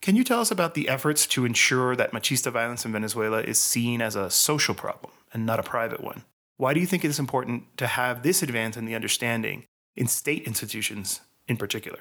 Can 0.00 0.16
you 0.16 0.24
tell 0.24 0.40
us 0.40 0.50
about 0.50 0.74
the 0.74 0.88
efforts 0.88 1.26
to 1.28 1.44
ensure 1.44 1.96
that 1.96 2.12
machista 2.12 2.52
violence 2.52 2.84
in 2.84 2.92
Venezuela 2.92 3.40
is 3.40 3.58
seen 3.58 4.02
as 4.02 4.16
a 4.16 4.30
social 4.30 4.74
problem 4.74 5.12
and 5.32 5.46
not 5.46 5.58
a 5.58 5.62
private 5.62 6.02
one? 6.02 6.24
Why 6.56 6.74
do 6.74 6.80
you 6.80 6.86
think 6.86 7.04
it 7.04 7.08
is 7.08 7.18
important 7.18 7.78
to 7.78 7.86
have 7.86 8.22
this 8.22 8.42
advance 8.42 8.76
in 8.76 8.84
the 8.84 8.94
understanding 8.94 9.66
in 9.96 10.06
state 10.06 10.42
institutions 10.42 11.20
in 11.48 11.56
particular? 11.56 12.00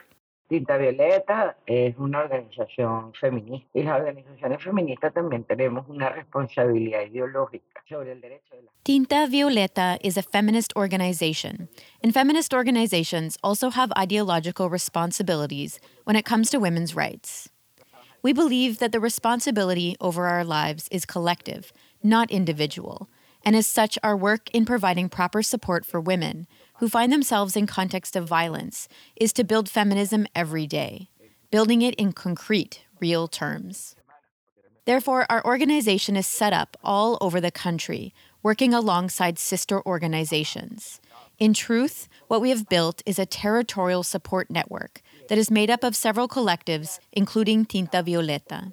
Tinta 0.50 0.78
Violeta 0.78 1.58
es 1.68 1.96
una 2.00 2.22
organización 2.22 3.14
feminista 3.14 3.70
y 3.72 3.84
las 3.84 4.00
organizaciones 4.00 4.64
feministas 4.64 5.14
también 5.14 5.44
tenemos 5.44 5.88
una 5.88 6.10
responsabilidad 6.10 7.04
ideológica 7.04 7.84
sobre 7.88 8.14
el 8.14 8.22
derecho 8.22 8.56
de 8.56 8.64
la 8.64 8.72
Tinta 8.82 9.28
Violeta 9.28 10.00
is 10.02 10.18
a 10.18 10.24
feminist 10.24 10.74
organization, 10.76 11.70
and 12.04 12.16
feminist 12.16 12.52
organizations 12.52 13.38
also 13.44 13.70
have 13.70 13.92
ideological 13.96 14.72
responsibilities 14.72 15.80
when 16.06 16.16
it 16.16 16.26
comes 16.26 16.50
to 16.50 16.58
women's 16.58 16.96
rights. 16.96 17.50
We 18.24 18.34
believe 18.34 18.80
that 18.80 18.92
the 18.92 19.00
responsibility 19.00 19.96
over 20.02 20.26
our 20.26 20.44
lives 20.44 20.88
is 20.90 21.06
collective, 21.06 21.72
not 22.02 22.32
individual, 22.32 23.08
and 23.50 23.56
as 23.56 23.66
such, 23.66 23.98
our 24.04 24.16
work 24.16 24.52
in 24.52 24.64
providing 24.64 25.10
proper 25.10 25.42
support 25.42 25.84
for 25.84 26.00
women 26.00 26.46
who 26.78 26.88
find 26.88 27.12
themselves 27.12 27.56
in 27.56 27.66
context 27.66 28.16
of 28.16 28.28
violence 28.28 28.88
is 29.16 29.34
to 29.34 29.44
build 29.44 29.68
feminism 29.68 30.28
every 30.36 30.68
day, 30.68 31.10
building 31.50 31.82
it 31.82 31.96
in 31.96 32.12
concrete, 32.12 32.84
real 33.02 33.28
terms. 33.28 33.96
Therefore, 34.86 35.26
our 35.32 35.44
organization 35.44 36.16
is 36.16 36.28
set 36.28 36.54
up 36.54 36.78
all 36.84 37.18
over 37.22 37.42
the 37.42 37.50
country, 37.50 38.14
working 38.44 38.72
alongside 38.72 39.40
sister 39.40 39.84
organizations. 39.84 41.02
In 41.40 41.56
truth, 41.56 42.08
what 42.28 42.42
we 42.42 42.52
have 42.52 42.70
built 42.70 43.02
is 43.08 43.18
a 43.18 43.26
territorial 43.26 44.04
support 44.04 44.52
network 44.52 45.02
that 45.28 45.40
is 45.40 45.50
made 45.50 45.72
up 45.72 45.84
of 45.84 45.96
several 45.96 46.28
collectives, 46.28 47.00
including 47.12 47.66
Tinta 47.66 48.04
Violeta. 48.04 48.72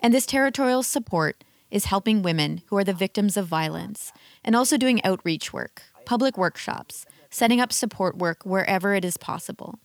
And 0.00 0.14
this 0.14 0.24
territorial 0.24 0.82
support 0.82 1.44
is 1.70 1.86
helping 1.86 2.22
women 2.22 2.62
who 2.66 2.76
are 2.76 2.84
the 2.84 2.92
victims 2.92 3.36
of 3.36 3.46
violence 3.46 4.12
and 4.44 4.54
also 4.56 4.76
doing 4.76 5.04
outreach 5.04 5.52
work, 5.52 5.82
public 6.04 6.38
workshops, 6.38 7.06
setting 7.30 7.60
up 7.60 7.72
support 7.72 8.16
work 8.16 8.44
wherever 8.44 8.94
it 8.94 9.04
is 9.04 9.16
possible. 9.16 9.78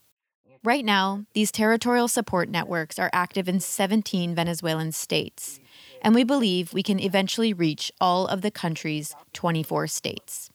Right 0.63 0.85
now, 0.85 1.25
these 1.33 1.51
territorial 1.51 2.07
support 2.07 2.47
networks 2.47 2.97
are 2.97 3.09
active 3.11 3.49
in 3.49 3.59
17 3.59 4.33
Venezuelan 4.33 4.93
states, 4.93 5.59
and 6.01 6.15
we 6.15 6.23
believe 6.23 6.73
we 6.73 6.83
can 6.83 7.01
eventually 7.01 7.51
reach 7.51 7.91
all 7.99 8.27
of 8.27 8.41
the 8.41 8.51
country's 8.51 9.13
24 9.33 9.87
states. 9.87 10.49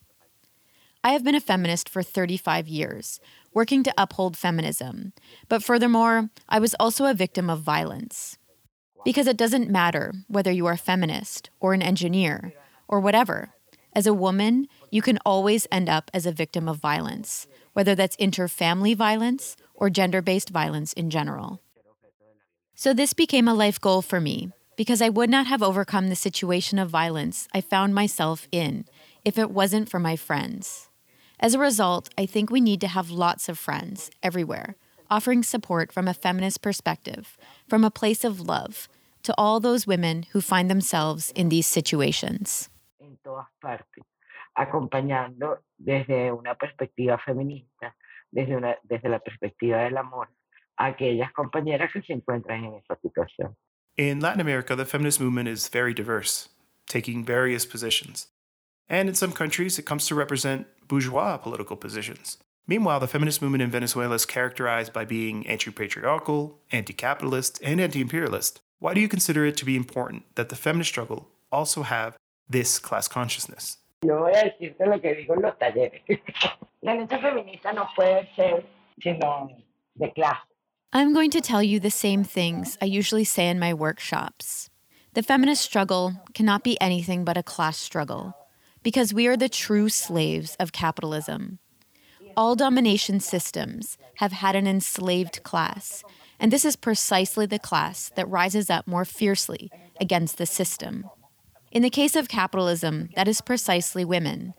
I 1.05 1.13
have 1.13 1.25
been 1.25 1.35
a 1.35 1.41
feminist 1.41 1.91
for 1.91 2.03
35 2.03 2.69
years, 2.69 3.21
working 3.53 3.83
to 3.83 3.95
uphold 3.99 4.37
feminism, 4.37 5.13
but 5.49 5.63
furthermore, 5.63 6.31
I 6.49 6.59
was 6.59 6.75
also 6.81 7.05
a 7.05 7.15
victim 7.15 7.51
of 7.51 7.61
violence. 7.61 8.39
Because 9.05 9.27
it 9.27 9.37
doesn't 9.37 9.71
matter 9.71 10.13
whether 10.29 10.51
you 10.51 10.67
are 10.67 10.73
a 10.73 10.79
feminist 10.79 11.51
or 11.61 11.75
an 11.75 11.83
engineer 11.83 12.53
or 12.87 13.01
whatever, 13.01 13.55
as 13.95 14.07
a 14.07 14.15
woman, 14.15 14.69
you 14.91 15.03
can 15.03 15.19
always 15.25 15.67
end 15.73 15.89
up 15.89 16.11
as 16.15 16.27
a 16.27 16.33
victim 16.33 16.69
of 16.69 16.79
violence, 16.79 17.47
whether 17.73 17.95
that's 17.95 18.17
interfamily 18.17 18.95
violence 18.95 19.57
or 19.75 19.91
gender 19.91 20.23
based 20.23 20.51
violence 20.51 20.93
in 20.93 21.11
general. 21.11 21.61
So, 22.75 22.95
this 22.95 23.13
became 23.13 23.49
a 23.49 23.55
life 23.55 23.81
goal 23.81 24.03
for 24.03 24.21
me 24.21 24.53
because 24.77 25.03
I 25.03 25.09
would 25.09 25.29
not 25.29 25.49
have 25.49 25.63
overcome 25.63 26.09
the 26.09 26.15
situation 26.15 26.79
of 26.79 26.89
violence 26.89 27.49
I 27.53 27.61
found 27.61 27.95
myself 27.95 28.47
in 28.53 28.85
if 29.25 29.37
it 29.37 29.51
wasn't 29.51 29.89
for 29.89 29.99
my 29.99 30.15
friends. 30.15 30.89
As 31.41 31.55
a 31.55 31.59
result, 31.59 32.09
I 32.17 32.27
think 32.27 32.51
we 32.51 32.61
need 32.61 32.81
to 32.83 32.89
have 32.89 33.11
lots 33.11 33.49
of 33.49 33.59
friends 33.59 34.11
everywhere, 34.23 34.77
offering 35.11 35.43
support 35.43 35.93
from 35.93 36.07
a 36.07 36.15
feminist 36.15 36.63
perspective, 36.63 37.37
from 37.69 37.85
a 37.85 37.91
place 37.91 38.25
of 38.25 38.41
love, 38.41 38.89
to 39.23 39.35
all 39.37 39.61
those 39.61 39.87
women 39.87 40.25
who 40.33 40.41
find 40.41 40.71
themselves 40.71 41.33
in 41.35 41.49
these 41.49 41.67
situations. 41.67 42.71
en 43.09 43.17
todas 43.23 43.47
partes, 43.61 44.05
acompañando 44.55 45.61
desde 45.77 46.33
una 46.33 46.55
perspectiva 46.55 47.19
feminista, 47.19 47.95
desde, 48.31 48.57
una, 48.57 48.77
desde 48.83 49.09
la 49.09 49.19
perspectiva 49.19 49.79
del 49.79 49.97
amor, 49.97 50.29
a 50.77 50.87
aquellas 50.87 51.33
compañeras 51.33 51.93
que 51.93 52.03
se 52.03 52.13
encuentran 52.13 52.65
en 52.65 52.75
esa 52.75 52.97
situación. 53.01 53.57
In 53.97 54.21
Latin 54.21 54.41
America, 54.41 54.77
the 54.77 54.85
feminist 54.85 55.21
movement 55.21 55.49
is 55.49 55.69
very 55.69 55.93
diverse, 55.93 56.49
taking 56.87 57.25
various 57.25 57.67
positions. 57.67 58.29
And 58.89 59.09
in 59.09 59.15
some 59.15 59.33
countries, 59.33 59.79
it 59.79 59.87
comes 59.87 60.07
to 60.07 60.15
represent 60.15 60.67
bourgeois 60.87 61.37
political 61.37 61.77
positions. 61.77 62.39
Meanwhile, 62.69 63.01
the 63.01 63.09
feminist 63.09 63.41
movement 63.41 63.63
in 63.63 63.71
Venezuela 63.71 64.15
is 64.15 64.27
characterized 64.27 64.93
by 64.93 65.07
being 65.07 65.47
anti 65.47 65.71
patriarchal, 65.71 66.61
anti 66.71 66.93
capitalist, 66.93 67.59
and 67.65 67.81
anti 67.81 68.03
imperialist. 68.03 68.61
Why 68.79 68.93
do 68.93 69.01
you 69.01 69.09
consider 69.09 69.47
it 69.47 69.57
to 69.57 69.65
be 69.65 69.75
important 69.75 70.25
that 70.35 70.51
the 70.51 70.55
feminist 70.55 70.91
struggle 70.91 71.31
also 71.51 71.83
have 71.83 72.19
this 72.47 72.79
class 72.79 73.09
consciousness? 73.09 73.79
Yo 74.05 74.19
voy 74.19 74.33
a 74.33 74.45
decirte 74.45 74.87
lo 74.87 74.99
que 75.01 75.15
digo 75.15 75.35
en 75.35 75.43
los 75.43 75.55
talleres. 75.59 76.03
La 76.83 76.93
lucha 76.93 77.19
feminista 77.19 77.73
no 77.75 77.89
puede 77.97 78.29
ser 78.37 78.63
sino 79.03 79.49
de 79.99 80.11
clase. 80.11 80.43
I'm 80.93 81.15
going 81.15 81.31
to 81.31 81.41
tell 81.41 81.63
you 81.63 81.81
the 81.81 81.91
same 81.91 82.23
things 82.23 82.77
I 82.83 82.85
usually 82.85 83.25
say 83.25 83.49
in 83.49 83.59
my 83.59 83.73
workshops. 83.73 84.69
The 85.15 85.23
feminist 85.23 85.63
struggle 85.63 86.13
cannot 86.35 86.65
be 86.65 86.79
anything 86.83 87.25
but 87.25 87.39
a 87.39 87.43
class 87.43 87.79
struggle, 87.79 88.35
because 88.83 89.15
we 89.15 89.27
are 89.27 89.39
the 89.39 89.49
true 89.49 89.89
slaves 89.89 90.55
of 90.61 90.73
capitalism. 90.73 91.59
All 92.39 92.55
domination 92.55 93.19
systems 93.19 93.99
have 94.19 94.31
had 94.31 94.55
an 94.55 94.69
enslaved 94.69 95.43
class, 95.43 96.05
and 96.39 96.53
this 96.53 96.65
is 96.65 96.77
precisely 96.77 97.47
the 97.47 97.59
class 97.59 98.13
that 98.15 98.29
rises 98.29 98.71
up 98.71 98.87
more 98.87 99.05
fiercely 99.05 99.73
against 100.01 100.39
the 100.39 100.47
system. 100.47 101.11
In 101.73 101.83
the 101.83 101.91
case 101.91 102.15
of 102.15 102.29
capitalism, 102.29 103.09
that 103.17 103.27
is 103.27 103.41
precisely 103.41 104.05
women, 104.05 104.55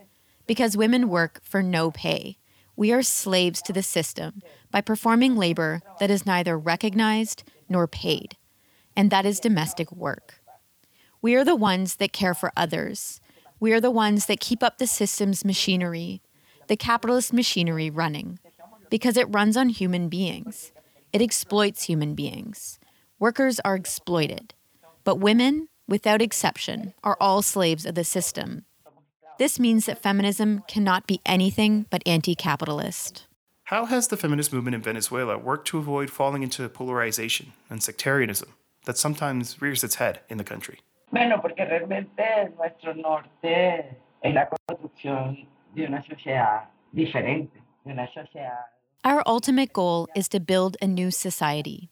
because 0.45 0.75
women 0.75 1.07
work 1.07 1.39
for 1.41 1.63
no 1.63 1.89
pay. 1.89 2.37
We 2.75 2.91
are 2.91 3.01
slaves 3.01 3.61
to 3.61 3.71
the 3.71 3.81
system 3.81 4.41
by 4.71 4.81
performing 4.81 5.37
labor 5.37 5.79
that 6.01 6.11
is 6.11 6.25
neither 6.25 6.59
recognized 6.59 7.43
nor 7.69 7.87
paid, 7.87 8.35
and 8.93 9.09
that 9.09 9.25
is 9.25 9.39
domestic 9.39 9.89
work. 9.89 10.41
We 11.21 11.33
are 11.35 11.45
the 11.45 11.55
ones 11.55 11.95
that 11.95 12.11
care 12.11 12.33
for 12.33 12.51
others. 12.57 13.21
We 13.57 13.71
are 13.71 13.79
the 13.79 13.89
ones 13.89 14.25
that 14.25 14.41
keep 14.41 14.61
up 14.63 14.79
the 14.79 14.87
system's 14.87 15.45
machinery, 15.45 16.21
the 16.69 16.77
capitalist 16.77 17.33
machinery 17.33 17.89
running, 17.89 18.37
because 18.91 19.17
it 19.17 19.25
runs 19.33 19.57
on 19.57 19.69
human 19.69 20.07
beings. 20.07 20.71
It 21.11 21.19
exploits 21.19 21.83
human 21.83 22.13
beings. 22.13 22.77
Workers 23.17 23.59
are 23.65 23.73
exploited. 23.73 24.53
But 25.03 25.15
women, 25.15 25.69
without 25.87 26.21
exception, 26.21 26.93
are 27.03 27.17
all 27.19 27.41
slaves 27.41 27.87
of 27.87 27.95
the 27.95 28.03
system. 28.03 28.65
This 29.39 29.59
means 29.59 29.87
that 29.87 30.03
feminism 30.03 30.63
cannot 30.67 31.07
be 31.07 31.21
anything 31.25 31.87
but 31.89 32.03
anti 32.05 32.35
capitalist. 32.35 33.25
How 33.63 33.85
has 33.85 34.09
the 34.09 34.17
feminist 34.17 34.53
movement 34.53 34.75
in 34.75 34.81
Venezuela 34.83 35.39
worked 35.39 35.67
to 35.69 35.79
avoid 35.79 36.11
falling 36.11 36.43
into 36.43 36.69
polarization 36.69 37.53
and 37.69 37.81
sectarianism 37.81 38.53
that 38.85 38.97
sometimes 38.97 39.59
rears 39.59 39.83
its 39.83 39.95
head 39.95 40.19
in 40.29 40.37
the 40.37 40.43
country? 40.43 40.79
Bueno, 41.11 41.41
porque 41.41 41.65
realmente 41.65 42.53
nuestro 42.55 42.93
norte 42.93 43.97
es 44.21 44.33
la 44.35 44.47
construcción 44.47 45.47
de 45.75 45.85
una 45.85 46.03
sociedad 46.09 46.65
diferente, 46.91 47.61
de 47.85 47.91
una 47.91 48.07
sociedad 48.13 48.65
Our 49.05 49.23
ultimate 49.25 49.71
goal 49.71 50.09
is 50.13 50.27
to 50.29 50.41
build 50.41 50.75
a 50.81 50.87
new 50.87 51.09
society, 51.09 51.89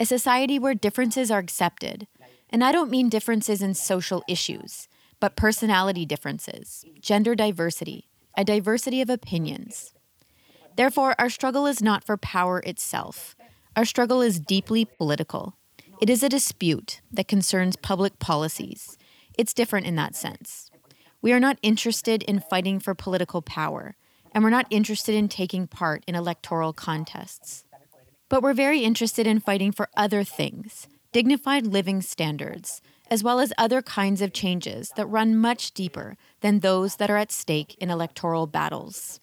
a 0.00 0.06
society 0.06 0.58
where 0.58 0.74
differences 0.74 1.30
are 1.30 1.38
accepted. 1.38 2.06
And 2.48 2.64
I 2.64 2.72
don't 2.72 2.90
mean 2.90 3.10
differences 3.10 3.60
in 3.60 3.74
social 3.74 4.24
issues, 4.26 4.88
but 5.20 5.36
personality 5.36 6.06
differences, 6.06 6.84
gender 6.98 7.34
diversity, 7.34 8.08
a 8.36 8.44
diversity 8.44 9.02
of 9.02 9.10
opinions. 9.10 9.92
Therefore, 10.76 11.14
our 11.18 11.28
struggle 11.28 11.66
is 11.66 11.82
not 11.82 12.04
for 12.04 12.16
power 12.16 12.60
itself. 12.60 13.36
Our 13.74 13.84
struggle 13.84 14.22
is 14.22 14.40
deeply 14.40 14.86
political. 14.86 15.56
It 16.00 16.08
is 16.08 16.22
a 16.22 16.28
dispute 16.28 17.02
that 17.12 17.28
concerns 17.28 17.76
public 17.76 18.18
policies. 18.18 18.96
It's 19.36 19.52
different 19.52 19.86
in 19.86 19.96
that 19.96 20.14
sense. 20.14 20.70
We 21.22 21.32
are 21.32 21.40
not 21.40 21.58
interested 21.62 22.22
in 22.24 22.40
fighting 22.40 22.78
for 22.78 22.94
political 22.94 23.42
power, 23.42 23.96
and 24.32 24.44
we're 24.44 24.50
not 24.50 24.66
interested 24.70 25.14
in 25.14 25.28
taking 25.28 25.66
part 25.66 26.04
in 26.06 26.14
electoral 26.14 26.72
contests. 26.72 27.64
But 28.28 28.42
we're 28.42 28.54
very 28.54 28.80
interested 28.80 29.26
in 29.26 29.40
fighting 29.40 29.72
for 29.72 29.88
other 29.96 30.24
things 30.24 30.88
dignified 31.12 31.66
living 31.66 32.02
standards, 32.02 32.82
as 33.10 33.22
well 33.24 33.40
as 33.40 33.50
other 33.56 33.80
kinds 33.80 34.20
of 34.20 34.34
changes 34.34 34.92
that 34.96 35.06
run 35.06 35.34
much 35.34 35.72
deeper 35.72 36.14
than 36.42 36.60
those 36.60 36.96
that 36.96 37.08
are 37.08 37.16
at 37.16 37.32
stake 37.32 37.74
in 37.80 37.88
electoral 37.88 38.46
battles. 38.46 39.18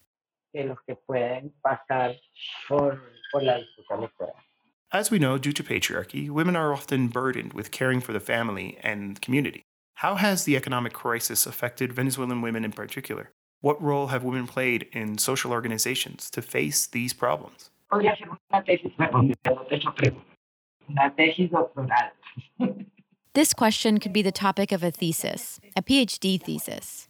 As 4.91 5.11
we 5.11 5.19
know, 5.19 5.37
due 5.37 5.51
to 5.51 5.63
patriarchy, 5.63 6.29
women 6.29 6.55
are 6.55 6.73
often 6.73 7.09
burdened 7.09 7.53
with 7.53 7.69
caring 7.69 7.99
for 7.99 8.13
the 8.13 8.19
family 8.19 8.77
and 8.81 9.21
community. 9.21 9.63
How 9.95 10.15
has 10.15 10.43
the 10.43 10.55
economic 10.55 10.93
crisis 10.93 11.45
affected 11.45 11.93
Venezuelan 11.93 12.41
women 12.41 12.65
in 12.65 12.71
particular? 12.71 13.31
What 13.61 13.81
role 13.81 14.07
have 14.07 14.23
women 14.23 14.47
played 14.47 14.87
in 14.91 15.17
social 15.17 15.51
organizations 15.51 16.29
to 16.31 16.41
face 16.41 16.87
these 16.87 17.13
problems? 17.13 17.69
This 23.33 23.51
question 23.51 23.99
could 23.99 24.13
be 24.13 24.21
the 24.21 24.31
topic 24.31 24.71
of 24.71 24.83
a 24.83 24.91
thesis, 24.91 25.59
a 25.75 25.81
PhD 25.81 26.39
thesis. 26.39 27.07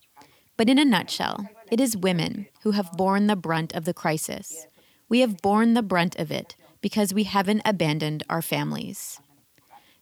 But 0.55 0.69
in 0.69 0.79
a 0.79 0.85
nutshell, 0.85 1.49
it 1.69 1.81
is 1.81 1.97
women 1.97 2.47
who 2.61 2.71
have 2.71 2.93
borne 2.93 3.27
the 3.27 3.35
brunt 3.35 3.75
of 3.75 3.83
the 3.83 3.93
crisis. 3.93 4.65
We 5.09 5.19
have 5.19 5.41
borne 5.41 5.73
the 5.73 5.83
brunt 5.83 6.15
of 6.15 6.31
it 6.31 6.55
because 6.79 7.13
we 7.13 7.23
haven't 7.23 7.63
abandoned 7.65 8.23
our 8.29 8.41
families. 8.41 9.19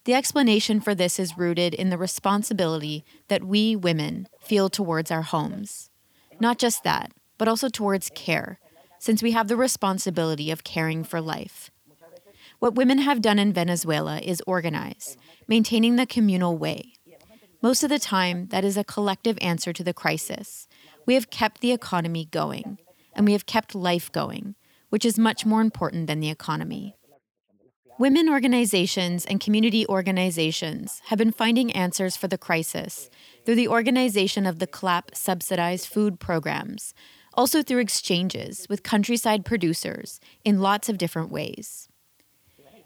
The 0.06 0.14
explanation 0.16 0.82
for 0.82 0.96
this 0.96 1.20
is 1.20 1.38
rooted 1.38 1.76
in 1.76 1.92
the 1.92 1.98
responsibility 1.98 3.06
that 3.28 3.44
we 3.44 3.76
women 3.76 4.28
feel 4.40 4.68
towards 4.68 5.12
our 5.12 5.22
homes. 5.22 5.92
Not 6.40 6.58
just 6.58 6.84
that, 6.84 7.12
but 7.38 7.48
also 7.48 7.70
towards 7.70 8.10
care, 8.16 8.60
since 8.98 9.22
we 9.22 9.32
have 9.34 9.48
the 9.48 9.56
responsibility 9.56 10.50
of 10.50 10.64
caring 10.64 11.04
for 11.04 11.22
life. 11.22 11.70
What 12.58 12.74
women 12.74 13.00
have 13.00 13.22
done 13.22 13.38
in 13.38 13.54
Venezuela 13.54 14.20
is 14.20 14.42
organize, 14.48 15.18
maintaining 15.48 15.98
the 15.98 16.08
communal 16.08 16.58
way. 16.58 16.94
Most 17.62 17.84
of 17.84 17.90
the 17.90 18.00
time, 18.00 18.48
that 18.48 18.66
is 18.66 18.78
a 18.78 18.84
collective 18.84 19.38
answer 19.40 19.72
to 19.72 19.84
the 19.84 19.94
crisis. 19.94 20.68
We 21.06 21.14
have 21.14 21.30
kept 21.30 21.62
the 21.62 21.72
economy 21.72 22.26
going, 22.26 22.80
and 23.14 23.26
we 23.26 23.34
have 23.34 23.46
kept 23.46 23.76
life 23.76 24.12
going, 24.12 24.56
which 24.90 25.06
is 25.06 25.20
much 25.20 25.46
more 25.46 25.62
important 25.62 26.08
than 26.08 26.20
the 26.20 26.32
economy. 26.32 26.96
Women 28.00 28.30
organizations 28.30 29.26
and 29.26 29.40
community 29.40 29.86
organizations 29.88 31.02
have 31.06 31.20
been 31.20 31.32
finding 31.32 31.72
answers 31.72 32.18
for 32.18 32.28
the 32.28 32.38
crisis 32.38 33.10
through 33.46 33.56
the 33.56 33.68
organization 33.68 34.46
of 34.46 34.60
the 34.60 34.68
CLAP 34.68 35.12
subsidized 35.14 35.88
food 35.88 36.20
programs, 36.20 36.94
also 37.34 37.62
through 37.62 37.80
exchanges 37.80 38.66
with 38.70 38.84
countryside 38.84 39.46
producers 39.46 40.20
in 40.44 40.62
lots 40.62 40.90
of 40.90 40.98
different 40.98 41.30
ways. 41.32 41.90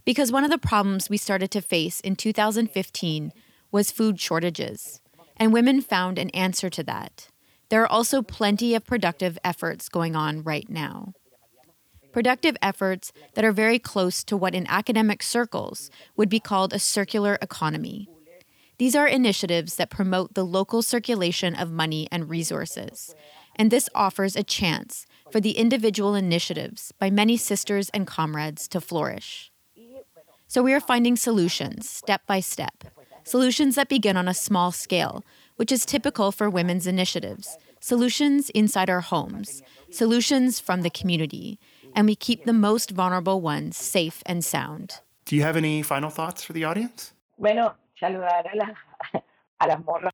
Because 0.04 0.32
one 0.32 0.44
of 0.44 0.52
the 0.52 0.58
problems 0.58 1.10
we 1.10 1.18
started 1.18 1.50
to 1.52 1.62
face 1.62 2.00
in 2.02 2.16
2015 2.16 3.32
was 3.72 3.92
food 3.92 4.20
shortages, 4.20 5.02
and 5.38 5.54
women 5.54 5.82
found 5.82 6.20
an 6.20 6.30
answer 6.32 6.70
to 6.70 6.84
that. 6.84 7.30
There 7.70 7.82
are 7.82 7.92
also 7.92 8.22
plenty 8.22 8.76
of 8.76 8.86
productive 8.86 9.38
efforts 9.44 9.90
going 9.90 10.16
on 10.16 10.44
right 10.44 10.70
now. 10.70 11.14
Productive 12.16 12.56
efforts 12.62 13.12
that 13.34 13.44
are 13.44 13.52
very 13.52 13.78
close 13.78 14.24
to 14.24 14.38
what 14.38 14.56
in 14.56 14.66
academic 14.68 15.22
circles 15.22 15.92
would 16.16 16.30
be 16.30 16.40
called 16.40 16.72
a 16.72 16.80
circular 16.80 17.38
economy. 17.42 18.08
These 18.78 18.96
are 18.96 19.06
initiatives 19.06 19.76
that 19.76 19.90
promote 19.90 20.34
the 20.34 20.46
local 20.46 20.82
circulation 20.82 21.54
of 21.56 21.72
money 21.72 22.08
and 22.14 22.30
resources, 22.30 23.14
and 23.58 23.70
this 23.70 23.90
offers 23.94 24.38
a 24.38 24.44
chance 24.44 25.06
for 25.30 25.42
the 25.42 25.58
individual 25.58 26.16
initiatives 26.16 26.94
by 27.00 27.10
many 27.10 27.36
sisters 27.36 27.90
and 27.90 28.08
comrades 28.08 28.70
to 28.70 28.80
flourish. 28.80 29.52
So 30.48 30.64
we 30.64 30.72
are 30.72 30.80
finding 30.80 31.18
solutions 31.18 31.90
step 31.90 32.22
by 32.26 32.40
step, 32.40 32.86
solutions 33.26 33.76
that 33.76 33.90
begin 33.90 34.16
on 34.16 34.30
a 34.30 34.34
small 34.34 34.72
scale, 34.72 35.26
which 35.58 35.70
is 35.70 35.86
typical 35.86 36.32
for 36.32 36.50
women's 36.50 36.88
initiatives, 36.88 37.58
solutions 37.82 38.50
inside 38.52 38.90
our 38.90 39.02
homes, 39.02 39.62
solutions 39.92 40.62
from 40.62 40.82
the 40.82 40.90
community, 40.90 41.60
and 41.96 42.08
we 42.08 42.16
keep 42.16 42.46
the 42.46 42.54
most 42.54 42.92
vulnerable 42.92 43.42
ones 43.42 43.78
safe 43.78 44.22
and 44.26 44.44
sound. 44.44 45.02
Do 45.26 45.36
you 45.36 45.42
have 45.42 45.56
any 45.56 45.82
final 45.82 46.10
thoughts 46.10 46.44
for 46.44 46.54
the 46.54 46.64
audience? 46.64 47.14
Bueno, 47.40 47.74
saludar 48.00 48.46
a, 48.54 48.56
la, 48.56 49.22
a 49.60 49.68
las 49.68 49.80
morras, 49.84 50.14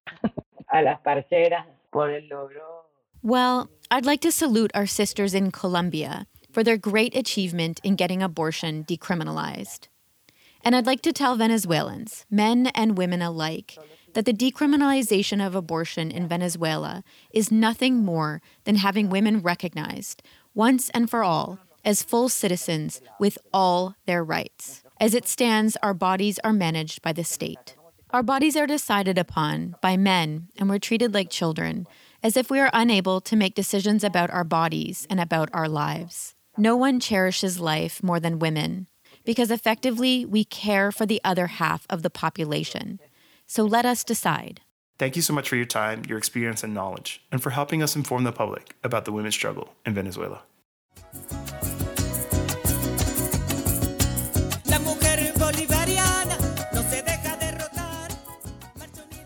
a 0.72 0.82
las 0.82 1.00
parceras 1.04 1.66
por 1.92 2.10
el 2.10 2.22
logro 2.30 2.82
well, 3.24 3.70
I'd 3.92 4.06
like 4.06 4.22
to 4.22 4.32
salute 4.32 4.72
our 4.74 4.88
sisters 4.88 5.36
in 5.36 5.52
Colombia 5.52 6.26
for 6.52 6.64
their 6.64 6.78
great 6.78 7.16
achievement 7.16 7.80
in 7.84 7.96
getting 7.96 8.24
abortion 8.24 8.84
decriminalized. 8.84 9.88
And 10.64 10.76
I'd 10.76 10.88
like 10.88 11.02
to 11.04 11.14
tell 11.14 11.36
Venezuelans, 11.36 12.26
men 12.32 12.68
and 12.74 12.98
women 12.98 13.22
alike, 13.22 13.78
that 14.14 14.26
the 14.26 14.34
decriminalization 14.34 15.46
of 15.46 15.54
abortion 15.54 16.10
in 16.10 16.28
Venezuela 16.28 17.04
is 17.32 17.52
nothing 17.52 17.98
more 17.98 18.42
than 18.64 18.78
having 18.78 19.10
women 19.10 19.40
recognized, 19.40 20.24
once 20.56 20.90
and 20.90 21.08
for 21.08 21.24
all, 21.24 21.60
as 21.84 22.04
full 22.04 22.30
citizens 22.30 23.02
with 23.20 23.38
all 23.54 23.96
their 24.06 24.24
rights. 24.24 24.84
As 25.00 25.14
it 25.14 25.28
stands, 25.28 25.78
our 25.82 25.94
bodies 25.94 26.40
are 26.44 26.54
managed 26.54 27.02
by 27.02 27.14
the 27.14 27.24
state. 27.24 27.76
Our 28.12 28.24
bodies 28.24 28.58
are 28.58 28.68
decided 28.68 29.18
upon 29.18 29.76
by 29.82 29.96
men, 29.98 30.50
and 30.58 30.70
we're 30.70 30.80
treated 30.80 31.14
like 31.14 31.30
children, 31.30 31.88
as 32.22 32.36
if 32.36 32.52
we 32.52 32.60
are 32.60 32.70
unable 32.74 33.22
to 33.22 33.36
make 33.36 33.56
decisions 33.56 34.04
about 34.04 34.30
our 34.30 34.44
bodies 34.44 35.08
and 35.10 35.20
about 35.20 35.50
our 35.54 35.70
lives. 35.70 36.36
No 36.58 36.76
one 36.76 37.00
cherishes 37.00 37.60
life 37.60 38.04
more 38.04 38.20
than 38.20 38.38
women, 38.38 38.88
because 39.24 39.50
effectively 39.50 40.26
we 40.26 40.44
care 40.44 40.92
for 40.92 41.06
the 41.06 41.22
other 41.24 41.48
half 41.48 41.88
of 41.90 42.04
the 42.04 42.10
population. 42.10 43.00
So 43.48 43.64
let 43.64 43.86
us 43.86 44.04
decide. 44.04 44.62
Thank 45.00 45.16
you 45.16 45.22
so 45.22 45.34
much 45.34 45.50
for 45.50 45.56
your 45.56 45.66
time, 45.66 46.04
your 46.08 46.18
experience, 46.18 46.64
and 46.64 46.74
knowledge, 46.74 47.24
and 47.32 47.42
for 47.42 47.52
helping 47.52 47.82
us 47.82 47.96
inform 47.96 48.24
the 48.24 48.32
public 48.32 48.76
about 48.84 49.06
the 49.06 49.12
women's 49.12 49.36
struggle 49.36 49.74
in 49.86 49.94
Venezuela. 49.94 50.44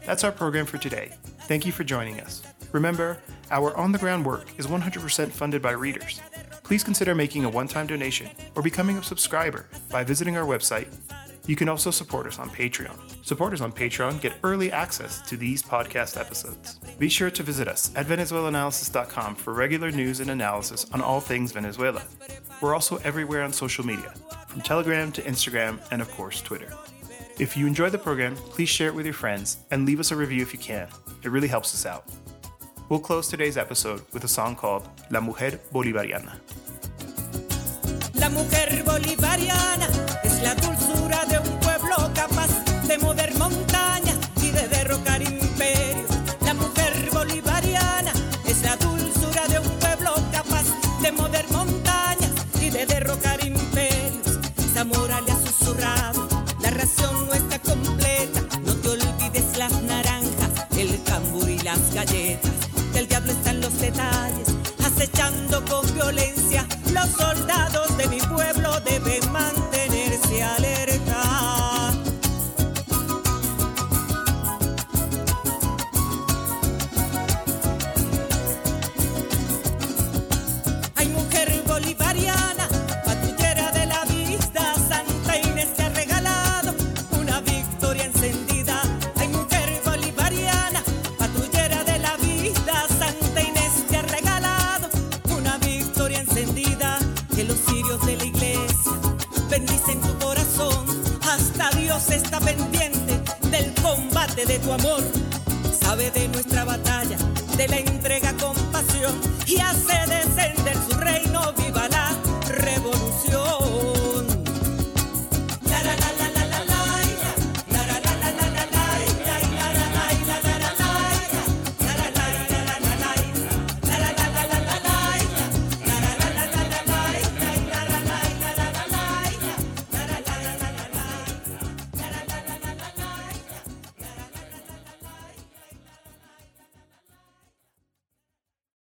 That's 0.06 0.24
our 0.24 0.32
program 0.32 0.66
for 0.66 0.78
today. 0.78 1.12
Thank 1.42 1.66
you 1.66 1.72
for 1.72 1.84
joining 1.84 2.20
us. 2.22 2.44
Remember, 2.72 3.18
our 3.52 3.76
on 3.76 3.92
the 3.92 3.98
ground 3.98 4.26
work 4.26 4.48
is 4.58 4.68
100% 4.68 5.32
funded 5.32 5.62
by 5.62 5.72
readers. 5.72 6.22
Please 6.64 6.84
consider 6.84 7.16
making 7.16 7.46
a 7.46 7.50
one 7.50 7.68
time 7.68 7.88
donation 7.88 8.30
or 8.56 8.62
becoming 8.62 8.98
a 8.98 9.04
subscriber 9.04 9.68
by 9.90 10.04
visiting 10.04 10.38
our 10.38 10.46
website. 10.46 10.88
You 11.48 11.56
can 11.56 11.70
also 11.70 11.92
support 11.92 12.26
us 12.26 12.40
on 12.40 12.50
Patreon. 12.50 12.98
Supporters 13.24 13.62
on 13.62 13.72
Patreon 13.72 14.20
get 14.20 14.34
early 14.44 14.72
access 14.72 15.22
to 15.30 15.38
these 15.38 15.62
podcast 15.62 16.20
episodes. 16.20 16.80
Be 16.98 17.08
sure 17.08 17.30
to 17.30 17.44
visit 17.44 17.68
us 17.68 17.92
at 17.96 18.08
Venezuelanalysis.com 18.08 19.36
for 19.36 19.54
regular 19.54 19.92
news 19.92 20.20
and 20.22 20.32
analysis 20.32 20.88
on 20.92 21.02
all 21.02 21.22
things 21.22 21.52
Venezuela. 21.52 22.02
We're 22.62 22.74
also 22.74 22.98
everywhere 23.04 23.44
on 23.44 23.54
social 23.54 23.86
media, 23.86 24.14
from 24.48 24.62
Telegram 24.62 25.12
to 25.12 25.22
Instagram 25.22 25.80
and, 25.92 26.02
of 26.02 26.10
course, 26.12 26.42
Twitter. 26.42 26.74
If 27.38 27.58
you 27.58 27.68
enjoy 27.68 27.90
the 27.90 27.98
program, 27.98 28.38
please 28.38 28.70
share 28.70 28.88
it 28.88 28.96
with 28.96 29.06
your 29.06 29.14
friends 29.14 29.58
and 29.70 29.86
leave 29.86 30.00
us 30.00 30.12
a 30.12 30.16
review 30.16 30.42
if 30.42 30.54
you 30.54 30.60
can. 30.60 30.88
It 31.22 31.32
really 31.32 31.50
helps 31.50 31.74
us 31.74 31.86
out. 31.86 32.06
We'll 32.88 33.02
close 33.02 33.28
today's 33.28 33.58
episode 33.58 34.04
with 34.14 34.24
a 34.24 34.28
song 34.30 34.56
called 34.56 34.88
La 35.12 35.20
Mujer 35.20 35.60
Bolivariana. 35.74 36.40
La 38.14 38.30
mujer 38.30 38.84
bolivariana 38.86 39.88
es 40.24 40.42
la 40.44 40.56
dulzura 40.56 41.26
de 41.26 41.40
un 41.40 41.60
pueblo 41.60 41.96
capaz 42.14 42.48
de 42.88 42.98
mover 43.00 43.36
montañas 43.38 44.18
y 44.42 44.52
de 44.52 44.70
derrocar 44.70 45.22
imperios. 45.22 46.10
La 46.42 46.54
mujer 46.54 47.10
bolivariana 47.12 48.14
es 48.46 48.62
la 48.62 48.78
dulzura 48.78 49.46
de 49.50 49.60
un 49.60 49.80
pueblo 49.80 50.14
capaz 50.32 50.64
de 51.02 51.12
mover 51.12 51.46
montañas 51.52 52.32
y 52.62 52.70
de 52.70 52.86
derrocar 52.86 53.46
imperios. 53.46 54.40
Zamora 54.74 55.20
le 55.20 55.35
acechando 64.96 65.64
con 65.66 65.94
violencia. 65.94 66.66
Los 66.94 67.10
soldados 67.10 67.98
de 67.98 68.08
mi 68.08 68.20
pueblo 68.22 68.55